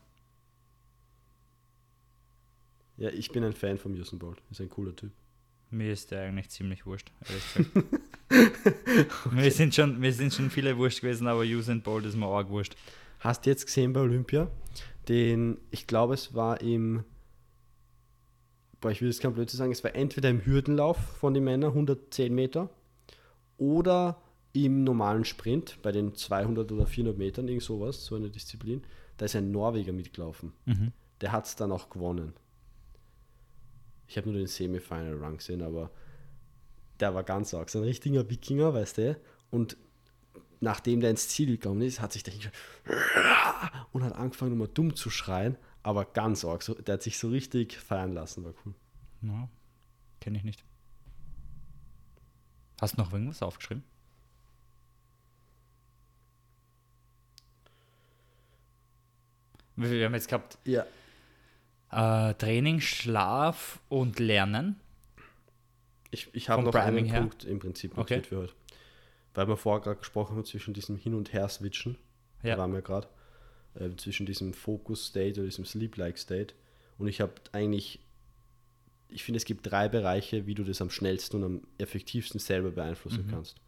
[2.97, 4.41] Ja, ich bin ein Fan von Usain Bolt.
[4.49, 5.11] Ist ein cooler Typ.
[5.69, 7.69] Mir ist der eigentlich ziemlich wurscht, gesagt.
[9.31, 12.49] mir, sind schon, mir sind schon viele wurscht gewesen, aber Usain Bolt ist mir arg
[12.49, 12.75] wurscht.
[13.19, 14.49] Hast du jetzt gesehen bei Olympia,
[15.09, 17.03] den, ich glaube, es war im,
[18.81, 21.71] boah, ich will jetzt kein Blödsinn sagen, es war entweder im Hürdenlauf von den Männern,
[21.71, 22.69] 110 Meter,
[23.57, 24.21] oder
[24.53, 28.83] im normalen Sprint, bei den 200 oder 400 Metern, irgend sowas, so eine Disziplin,
[29.17, 30.53] da ist ein Norweger mitgelaufen.
[30.65, 30.91] Mhm.
[31.21, 32.33] Der hat es dann auch gewonnen.
[34.07, 35.91] Ich habe nur den Semifinal Run gesehen, aber
[36.99, 37.69] der war ganz arg.
[37.69, 39.19] So ein richtiger Wikinger, weißt du?
[39.51, 39.77] Und
[40.59, 42.53] nachdem der ins Ziel gekommen ist, hat sich der hingeschaut
[43.91, 45.57] und hat angefangen, immer dumm zu schreien,
[45.87, 46.63] aber ganz arg.
[46.63, 48.73] So, der hat sich so richtig feiern lassen, war cool.
[49.21, 49.47] Ja,
[50.19, 50.65] kenne ich nicht.
[52.81, 53.85] Hast du noch irgendwas aufgeschrieben?
[59.77, 60.85] Wir haben jetzt gehabt Ja.
[61.91, 64.79] äh, Training, Schlaf und Lernen.
[66.11, 67.19] Ich, ich habe noch Priming einen her?
[67.21, 67.99] Punkt im Prinzip Okay.
[68.17, 68.53] notiert für heute.
[69.35, 71.97] Weil wir vorher gerade gesprochen haben zwischen diesem Hin- und Her-Switchen.
[72.43, 72.55] Ja.
[72.55, 73.07] Da waren wir gerade.
[73.79, 76.55] Äh, zwischen diesem Focus-State oder diesem Sleep-like-State.
[76.97, 77.99] Und ich habe eigentlich,
[79.09, 82.71] ich finde, es gibt drei Bereiche, wie du das am schnellsten und am effektivsten selber
[82.71, 83.61] beeinflussen kannst.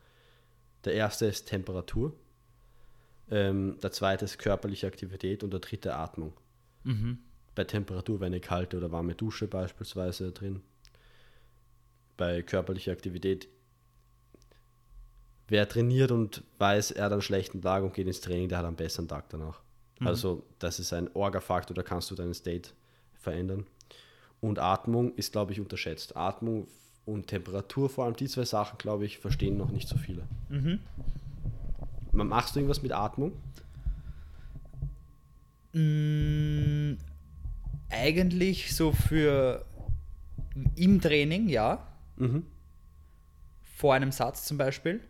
[0.86, 2.16] Der erste ist Temperatur.
[3.30, 6.34] Ähm, der zweite ist körperliche Aktivität und der dritte Atmung.
[7.53, 10.62] Bei Temperatur wäre eine kalte oder warme Dusche beispielsweise drin.
[12.18, 13.47] Bei körperlicher Aktivität,
[15.47, 18.66] wer trainiert und weiß, er hat einen schlechten Tag und geht ins Training, der hat
[18.66, 19.62] einen besseren Tag danach.
[20.07, 22.69] Also das ist ein Orga-Faktor, da kannst du deinen State
[23.13, 23.65] verändern.
[24.41, 26.15] Und Atmung ist, glaube ich, unterschätzt.
[26.15, 26.67] Atmung
[27.05, 30.23] und Temperatur, vor allem die zwei Sachen, glaube ich, verstehen noch nicht so viele.
[32.11, 33.33] Machst du irgendwas mit Atmung?
[35.73, 36.93] Mm,
[37.89, 39.65] eigentlich so für
[40.75, 41.85] im Training, ja.
[42.17, 42.45] Mhm.
[43.75, 45.01] Vor einem Satz zum Beispiel.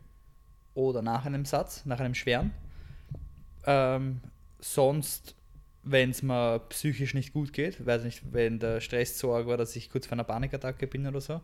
[0.74, 2.52] Oder nach einem Satz, nach einem schweren.
[3.66, 4.22] Ähm,
[4.60, 5.36] sonst,
[5.84, 9.58] wenn es mir psychisch nicht gut geht, weiß nicht, wenn der Stress so arg war,
[9.58, 11.42] dass ich kurz vor einer Panikattacke bin oder so,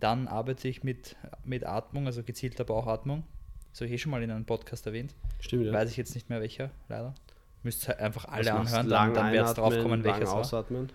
[0.00, 3.24] dann arbeite ich mit, mit Atmung, also gezielter Bauchatmung.
[3.70, 5.14] Das habe ich eh schon mal in einem Podcast erwähnt.
[5.40, 5.72] Stimmt, ja.
[5.72, 7.14] Weiß ich jetzt nicht mehr welcher, leider.
[7.62, 10.92] Müsst ihr einfach alle Was anhören, dann, dann wird es drauf einatmen, kommen, lang ausatmen.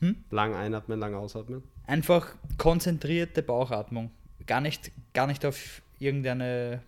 [0.00, 0.16] Hm?
[0.30, 1.62] Lang einatmen, lang ausatmen.
[1.86, 4.10] Einfach konzentrierte Bauchatmung.
[4.46, 6.82] Gar nicht, gar nicht auf irgendeine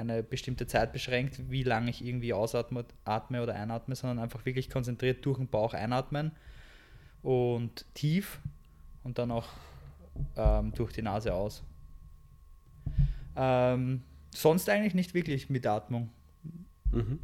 [0.00, 4.70] eine bestimmte Zeit beschränkt, wie lange ich irgendwie ausatme atme oder einatme, sondern einfach wirklich
[4.70, 6.32] konzentriert durch den Bauch einatmen
[7.22, 8.40] und tief
[9.04, 9.48] und dann auch
[10.36, 11.62] ähm, durch die Nase aus.
[13.36, 14.02] Ähm,
[14.34, 16.10] sonst eigentlich nicht wirklich mit Atmung.
[16.92, 17.20] Mhm.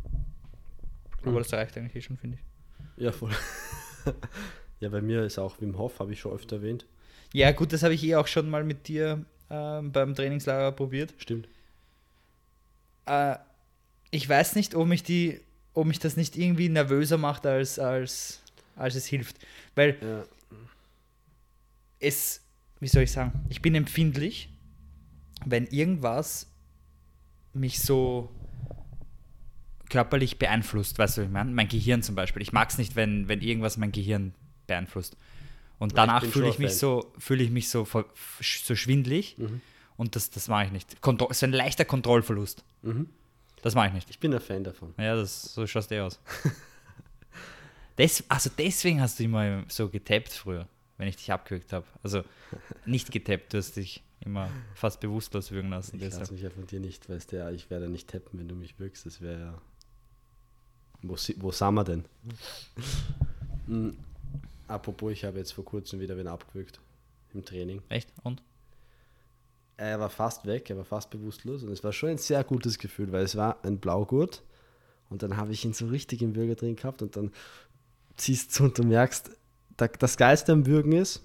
[1.24, 3.02] Aber das reicht eigentlich eh schon, finde ich.
[3.02, 3.32] Ja, voll.
[4.80, 6.86] ja, bei mir ist auch Wim Hof, habe ich schon öfter erwähnt.
[7.32, 11.14] Ja, gut, das habe ich eh auch schon mal mit dir ähm, beim Trainingslager probiert.
[11.18, 11.48] Stimmt.
[13.06, 13.36] Äh,
[14.10, 15.40] ich weiß nicht, ob mich, die,
[15.74, 18.40] ob mich das nicht irgendwie nervöser macht, als, als,
[18.76, 19.36] als es hilft.
[19.74, 20.24] Weil Ja.
[22.00, 22.40] es,
[22.80, 24.48] wie soll ich sagen, ich bin empfindlich,
[25.44, 26.46] wenn irgendwas
[27.52, 28.30] mich so
[29.88, 31.50] körperlich beeinflusst, weißt du, ich meine?
[31.50, 32.42] Mein Gehirn zum Beispiel.
[32.42, 34.34] Ich mag es nicht, wenn, wenn irgendwas mein Gehirn
[34.66, 35.16] beeinflusst.
[35.78, 37.86] Und danach fühle ich mich so, fühle ich mich so,
[38.40, 39.36] so schwindlig
[39.96, 41.00] und das, das mache ich nicht.
[41.00, 42.64] Kontro so ein leichter Kontrollverlust.
[42.82, 43.08] Mhm.
[43.62, 44.10] Das mache ich nicht.
[44.10, 44.94] Ich bin ein Fan davon.
[44.98, 46.20] Ja, das, so schaust du eh aus.
[47.98, 50.68] Des, also deswegen hast du immer so getappt früher,
[50.98, 51.86] wenn ich dich abgewürgt habe.
[52.02, 52.22] Also
[52.84, 55.96] nicht getappt, du hast dich immer fast bewusstlos würgen lassen.
[55.96, 56.32] Ich lasse Deshalb.
[56.32, 58.78] mich ja von dir nicht, weißt du, ja, ich werde nicht tappen, wenn du mich
[58.78, 59.06] wirkst.
[59.06, 59.62] Das wäre ja.
[61.02, 62.04] Wo, wo sind wir denn?
[63.66, 63.96] Hm,
[64.68, 66.80] Apropos, ich habe jetzt vor kurzem wieder wen abgewürgt
[67.34, 67.82] im Training.
[67.88, 68.12] Echt?
[68.22, 68.42] Und?
[69.78, 72.78] Er war fast weg, er war fast bewusstlos und es war schon ein sehr gutes
[72.78, 74.42] Gefühl, weil es war ein Blaugurt
[75.10, 77.30] und dann habe ich ihn so richtig im Würger drin gehabt und dann
[78.16, 79.30] ziehst du und du merkst,
[79.76, 81.22] da- das Geilste am Würgen ist,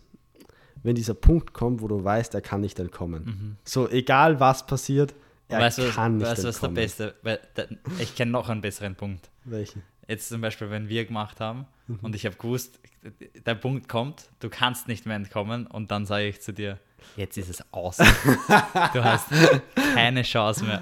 [0.83, 3.57] wenn dieser Punkt kommt, wo du weißt, er kann nicht entkommen.
[3.63, 5.13] So, egal was passiert,
[5.47, 6.75] er weißt du, was, kann nicht weißt, du, was der entkommen.
[6.75, 7.15] Beste?
[7.21, 7.63] Weil, da,
[7.99, 9.29] ich kenne noch einen besseren Punkt.
[9.45, 9.83] Welchen?
[10.12, 11.99] Jetzt zum Beispiel, wenn wir gemacht haben Mhm.
[12.03, 12.80] und ich habe gewusst,
[13.45, 16.80] der Punkt kommt, du kannst nicht mehr entkommen und dann sage ich zu dir,
[17.18, 17.97] jetzt ist es aus.
[18.93, 19.28] du hast
[19.95, 20.82] keine Chance mehr.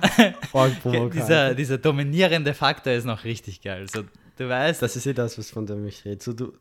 [1.10, 3.88] dieser, dieser dominierende Faktor ist noch richtig geil.
[3.94, 4.04] So,
[4.38, 6.22] du weißt, Das ist eh das, was von dem ich rede.
[6.24, 6.54] So, du,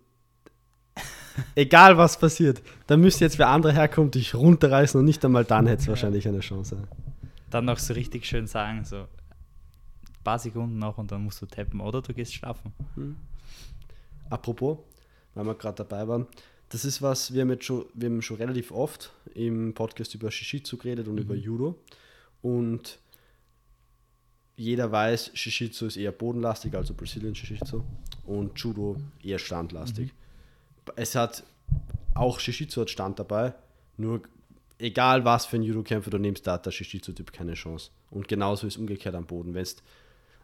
[1.54, 5.66] egal was passiert, da müsste jetzt wer andere herkommen, dich runterreißen und nicht einmal dann
[5.66, 6.86] hätte es wahrscheinlich eine Chance.
[7.50, 9.06] dann noch so richtig schön sagen, so
[10.24, 12.72] paar Sekunden noch und dann musst du tappen oder du gehst schlafen.
[14.30, 14.78] Apropos,
[15.34, 16.26] weil wir gerade dabei waren,
[16.68, 20.30] das ist was, wir haben jetzt schon, wir haben schon relativ oft im Podcast über
[20.30, 21.78] Shishitsu geredet und über Judo.
[22.42, 22.98] Und
[24.56, 27.82] jeder weiß, Shishitsu ist eher bodenlastig, also Brazilian Shishitsu,
[28.26, 30.12] und Judo eher standlastig.
[30.96, 31.44] Es hat
[32.14, 33.54] auch Shishitsu hat Stand dabei,
[33.96, 34.22] nur
[34.78, 37.90] egal was für ein Judo-Kämpfer du nimmst, da hat der Shishitsu-Typ keine Chance.
[38.10, 39.54] Und genauso ist umgekehrt am Boden.
[39.54, 39.66] Wenn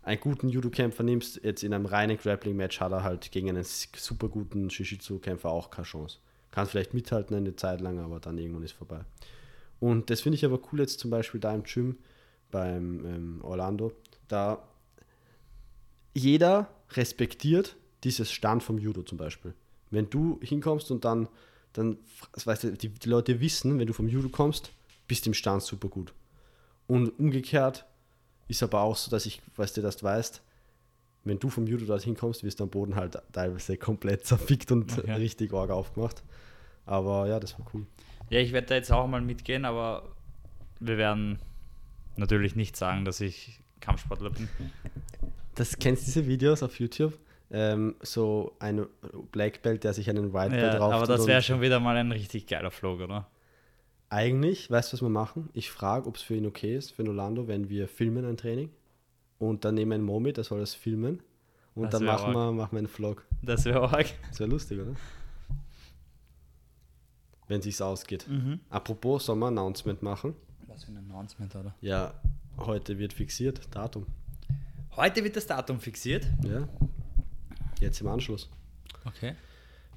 [0.04, 4.28] einen guten Judo-Kämpfer nimmst, jetzt in einem reinen Grappling-Match hat er halt gegen einen super
[4.28, 6.18] guten Shishitsu-Kämpfer auch keine Chance.
[6.50, 9.00] Kann vielleicht mithalten eine Zeit lang, aber dann irgendwann ist vorbei.
[9.80, 11.98] Und das finde ich aber cool jetzt zum Beispiel da im Gym
[12.50, 13.92] beim ähm, Orlando,
[14.28, 14.62] da
[16.12, 19.54] jeder respektiert dieses Stand vom Judo zum Beispiel.
[19.90, 21.28] Wenn du hinkommst und dann,
[21.72, 21.98] dann
[22.44, 24.70] weißt du, die, die Leute wissen, wenn du vom Judo kommst,
[25.08, 26.12] bist im Stand super gut.
[26.86, 27.86] Und umgekehrt
[28.48, 30.42] ist aber auch so, dass ich, weißt du, dass du weißt,
[31.24, 34.98] wenn du vom Judo dorthin kommst, wirst du am Boden halt teilweise komplett zerfickt und
[34.98, 35.12] Okay.
[35.14, 36.22] richtig arg aufgemacht.
[36.86, 37.86] Aber ja, das war cool.
[38.28, 40.08] Ja, ich werde da jetzt auch mal mitgehen, aber
[40.80, 41.38] wir werden
[42.16, 44.48] natürlich nicht sagen, dass ich Kampfsportler bin.
[45.54, 47.18] Das kennst du diese Videos auf YouTube?
[47.50, 48.86] Ähm, so ein
[49.30, 52.10] Black Belt, der sich einen White Belt Ja, aber das wäre schon wieder mal ein
[52.10, 53.26] richtig geiler Vlog, oder?
[54.14, 55.50] Eigentlich, weißt du, was wir machen?
[55.54, 58.36] Ich frage, ob es für ihn okay ist, für den Orlando, wenn wir filmen ein
[58.36, 58.70] Training.
[59.40, 61.20] Und dann nehmen wir einen Mo mit, der soll das filmen.
[61.74, 62.34] Und Das dann machen arg.
[62.36, 63.26] wir, machen wir einen Vlog.
[63.42, 64.06] Das wäre arg.
[64.28, 64.94] Das wäre lustig, oder?
[67.48, 68.28] Wenn sich's ausgeht.
[68.28, 68.60] Mhm.
[68.70, 70.36] Apropos, sollen wir ein Announcement machen?
[70.68, 71.74] Was für ein Announcement, oder?
[71.80, 72.14] Ja,
[72.58, 74.06] heute wird fixiert, Datum.
[74.94, 76.24] Heute wird das Datum fixiert.
[76.44, 76.68] Ja.
[77.80, 78.48] Jetzt im Anschluss.
[79.06, 79.34] Okay.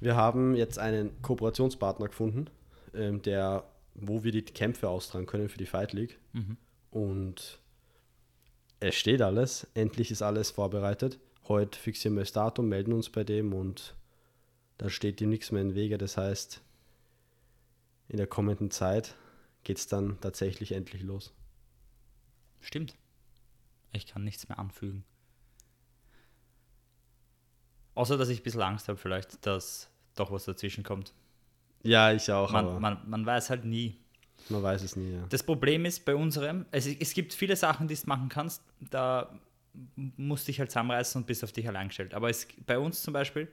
[0.00, 2.50] Wir haben jetzt einen Kooperationspartner gefunden,
[2.94, 3.62] ähm, der,
[4.00, 6.18] wo wir die Kämpfe austragen können für die Fight League.
[6.90, 7.60] Und
[8.80, 9.66] es steht alles.
[9.74, 11.18] Endlich ist alles vorbereitet.
[11.48, 13.96] Heute fixieren wir das Datum, melden uns bei dem und
[14.76, 15.98] da steht ihm nichts mehr im Wege.
[15.98, 16.62] Das heißt,
[18.08, 19.16] in der kommenden Zeit
[19.64, 21.34] geht es dann tatsächlich endlich los.
[22.60, 22.96] Stimmt.
[23.92, 25.04] Ich kann nichts mehr anfügen.
[27.94, 31.12] Außer, dass ich ein bisschen Angst habe, vielleicht, dass doch was dazwischen kommt.
[31.82, 33.96] Ja, ich auch, Man, man, man weiß halt nie.
[34.48, 35.12] man weiß es nie.
[35.12, 35.24] Ja.
[35.28, 39.38] Das Problem ist bei unserem, es, es gibt viele Sachen, die du machen kannst, da
[40.16, 42.14] musst du dich halt zusammenreißen und bist auf dich allein gestellt.
[42.14, 43.46] Aber es, bei uns zum Beispiel,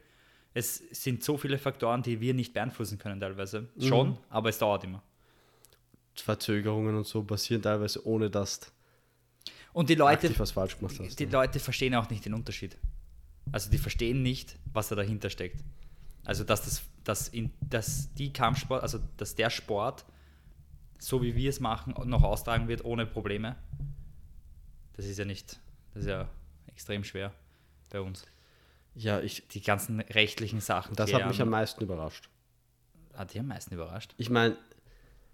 [0.54, 3.70] es sind so viele Faktoren, die wir nicht beeinflussen können teilweise.
[3.80, 5.04] Schon, aber es dauert immer.
[6.16, 8.68] Verzögerungen und so passieren teilweise, ohne dass du
[9.74, 11.20] Und die Leute, was falsch gemacht hast.
[11.20, 11.30] die ja.
[11.30, 12.78] Leute verstehen auch nicht den Unterschied.
[13.52, 15.62] Also die verstehen nicht, was da dahinter steckt.
[16.24, 20.06] Also dass das, dass, in, dass die Kampfsport, also dass der Sport,
[21.00, 23.56] so wie wir es machen, noch austragen wird ohne Probleme.
[24.94, 25.60] Das ist ja nicht,
[25.94, 26.28] das ist ja
[26.68, 27.32] extrem schwer
[27.90, 28.26] bei uns.
[28.96, 30.96] ja, ich, Die ganzen rechtlichen Sachen.
[30.96, 32.30] das hat mich am meisten überrascht.
[33.14, 34.14] Hat dich am meisten überrascht.
[34.18, 34.58] Ich meine,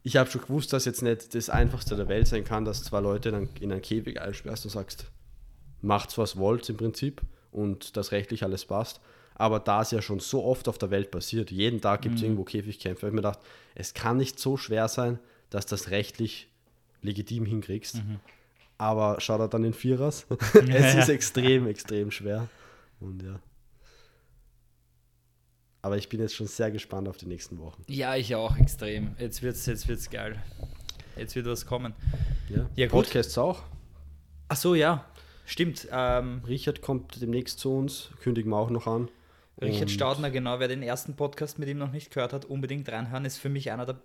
[0.04, 3.00] ich habe schon gewusst, dass jetzt nicht das Einfachste der Welt sein kann, dass zwei
[3.00, 5.06] Leute dann in einen Käfig einsperrst und sagst,
[5.82, 9.00] macht's was wollt im Prinzip und das rechtlich alles passt.
[9.36, 12.22] Aber da es ja schon so oft auf der Welt passiert, jeden Tag gibt es
[12.22, 13.40] irgendwo Käfigkämpfe, habe ich mir gedacht,
[13.76, 15.20] es kann nicht so schwer sein,
[15.50, 16.50] dass das rechtlich
[17.02, 18.02] legitim hinkriegst.
[18.78, 20.26] Aber schau da dann in Vierers.
[20.54, 22.50] es ist extrem, extrem schwer.
[23.00, 23.40] Und ja.
[25.82, 27.84] Aber ich bin jetzt schon sehr gespannt auf die nächsten Wochen.
[27.88, 29.16] Ja, ich auch extrem.
[29.20, 30.42] Jetzt wird's, jetzt wird's geil.
[31.18, 31.94] Jetzt wird was kommen.
[32.50, 33.06] Ja, Ja, gut.
[33.06, 33.64] Podcasts auch.
[34.48, 35.06] Ach so, ja.
[35.46, 35.88] Stimmt.
[35.92, 39.10] Ähm, Richard kommt demnächst zu uns, kündigen wir auch noch an.
[39.60, 42.90] Richard Und Staudner, genau, wer den ersten Podcast mit ihm noch nicht gehört hat, unbedingt
[42.90, 44.02] reinhören, ist für mich einer der,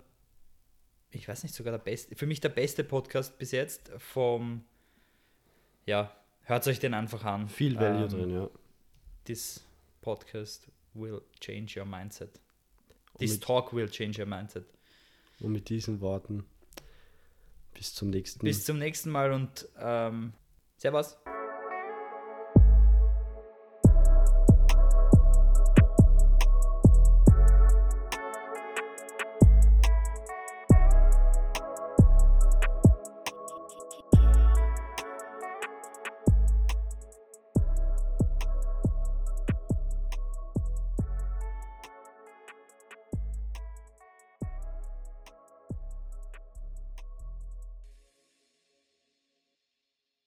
[1.11, 4.63] ich weiß nicht, sogar der beste, für mich der beste Podcast bis jetzt vom,
[5.85, 7.47] ja, hört euch den einfach an.
[7.49, 8.49] Viel Value Ähm, drin, ja.
[9.25, 9.65] This
[10.01, 12.39] podcast will change your mindset.
[13.17, 14.65] This mit, talk will change your mindset.
[15.39, 16.45] und mit diesen Worten
[17.73, 20.33] bis zum nächsten Bis zum nächsten Mal und ähm,
[20.77, 21.17] Servus.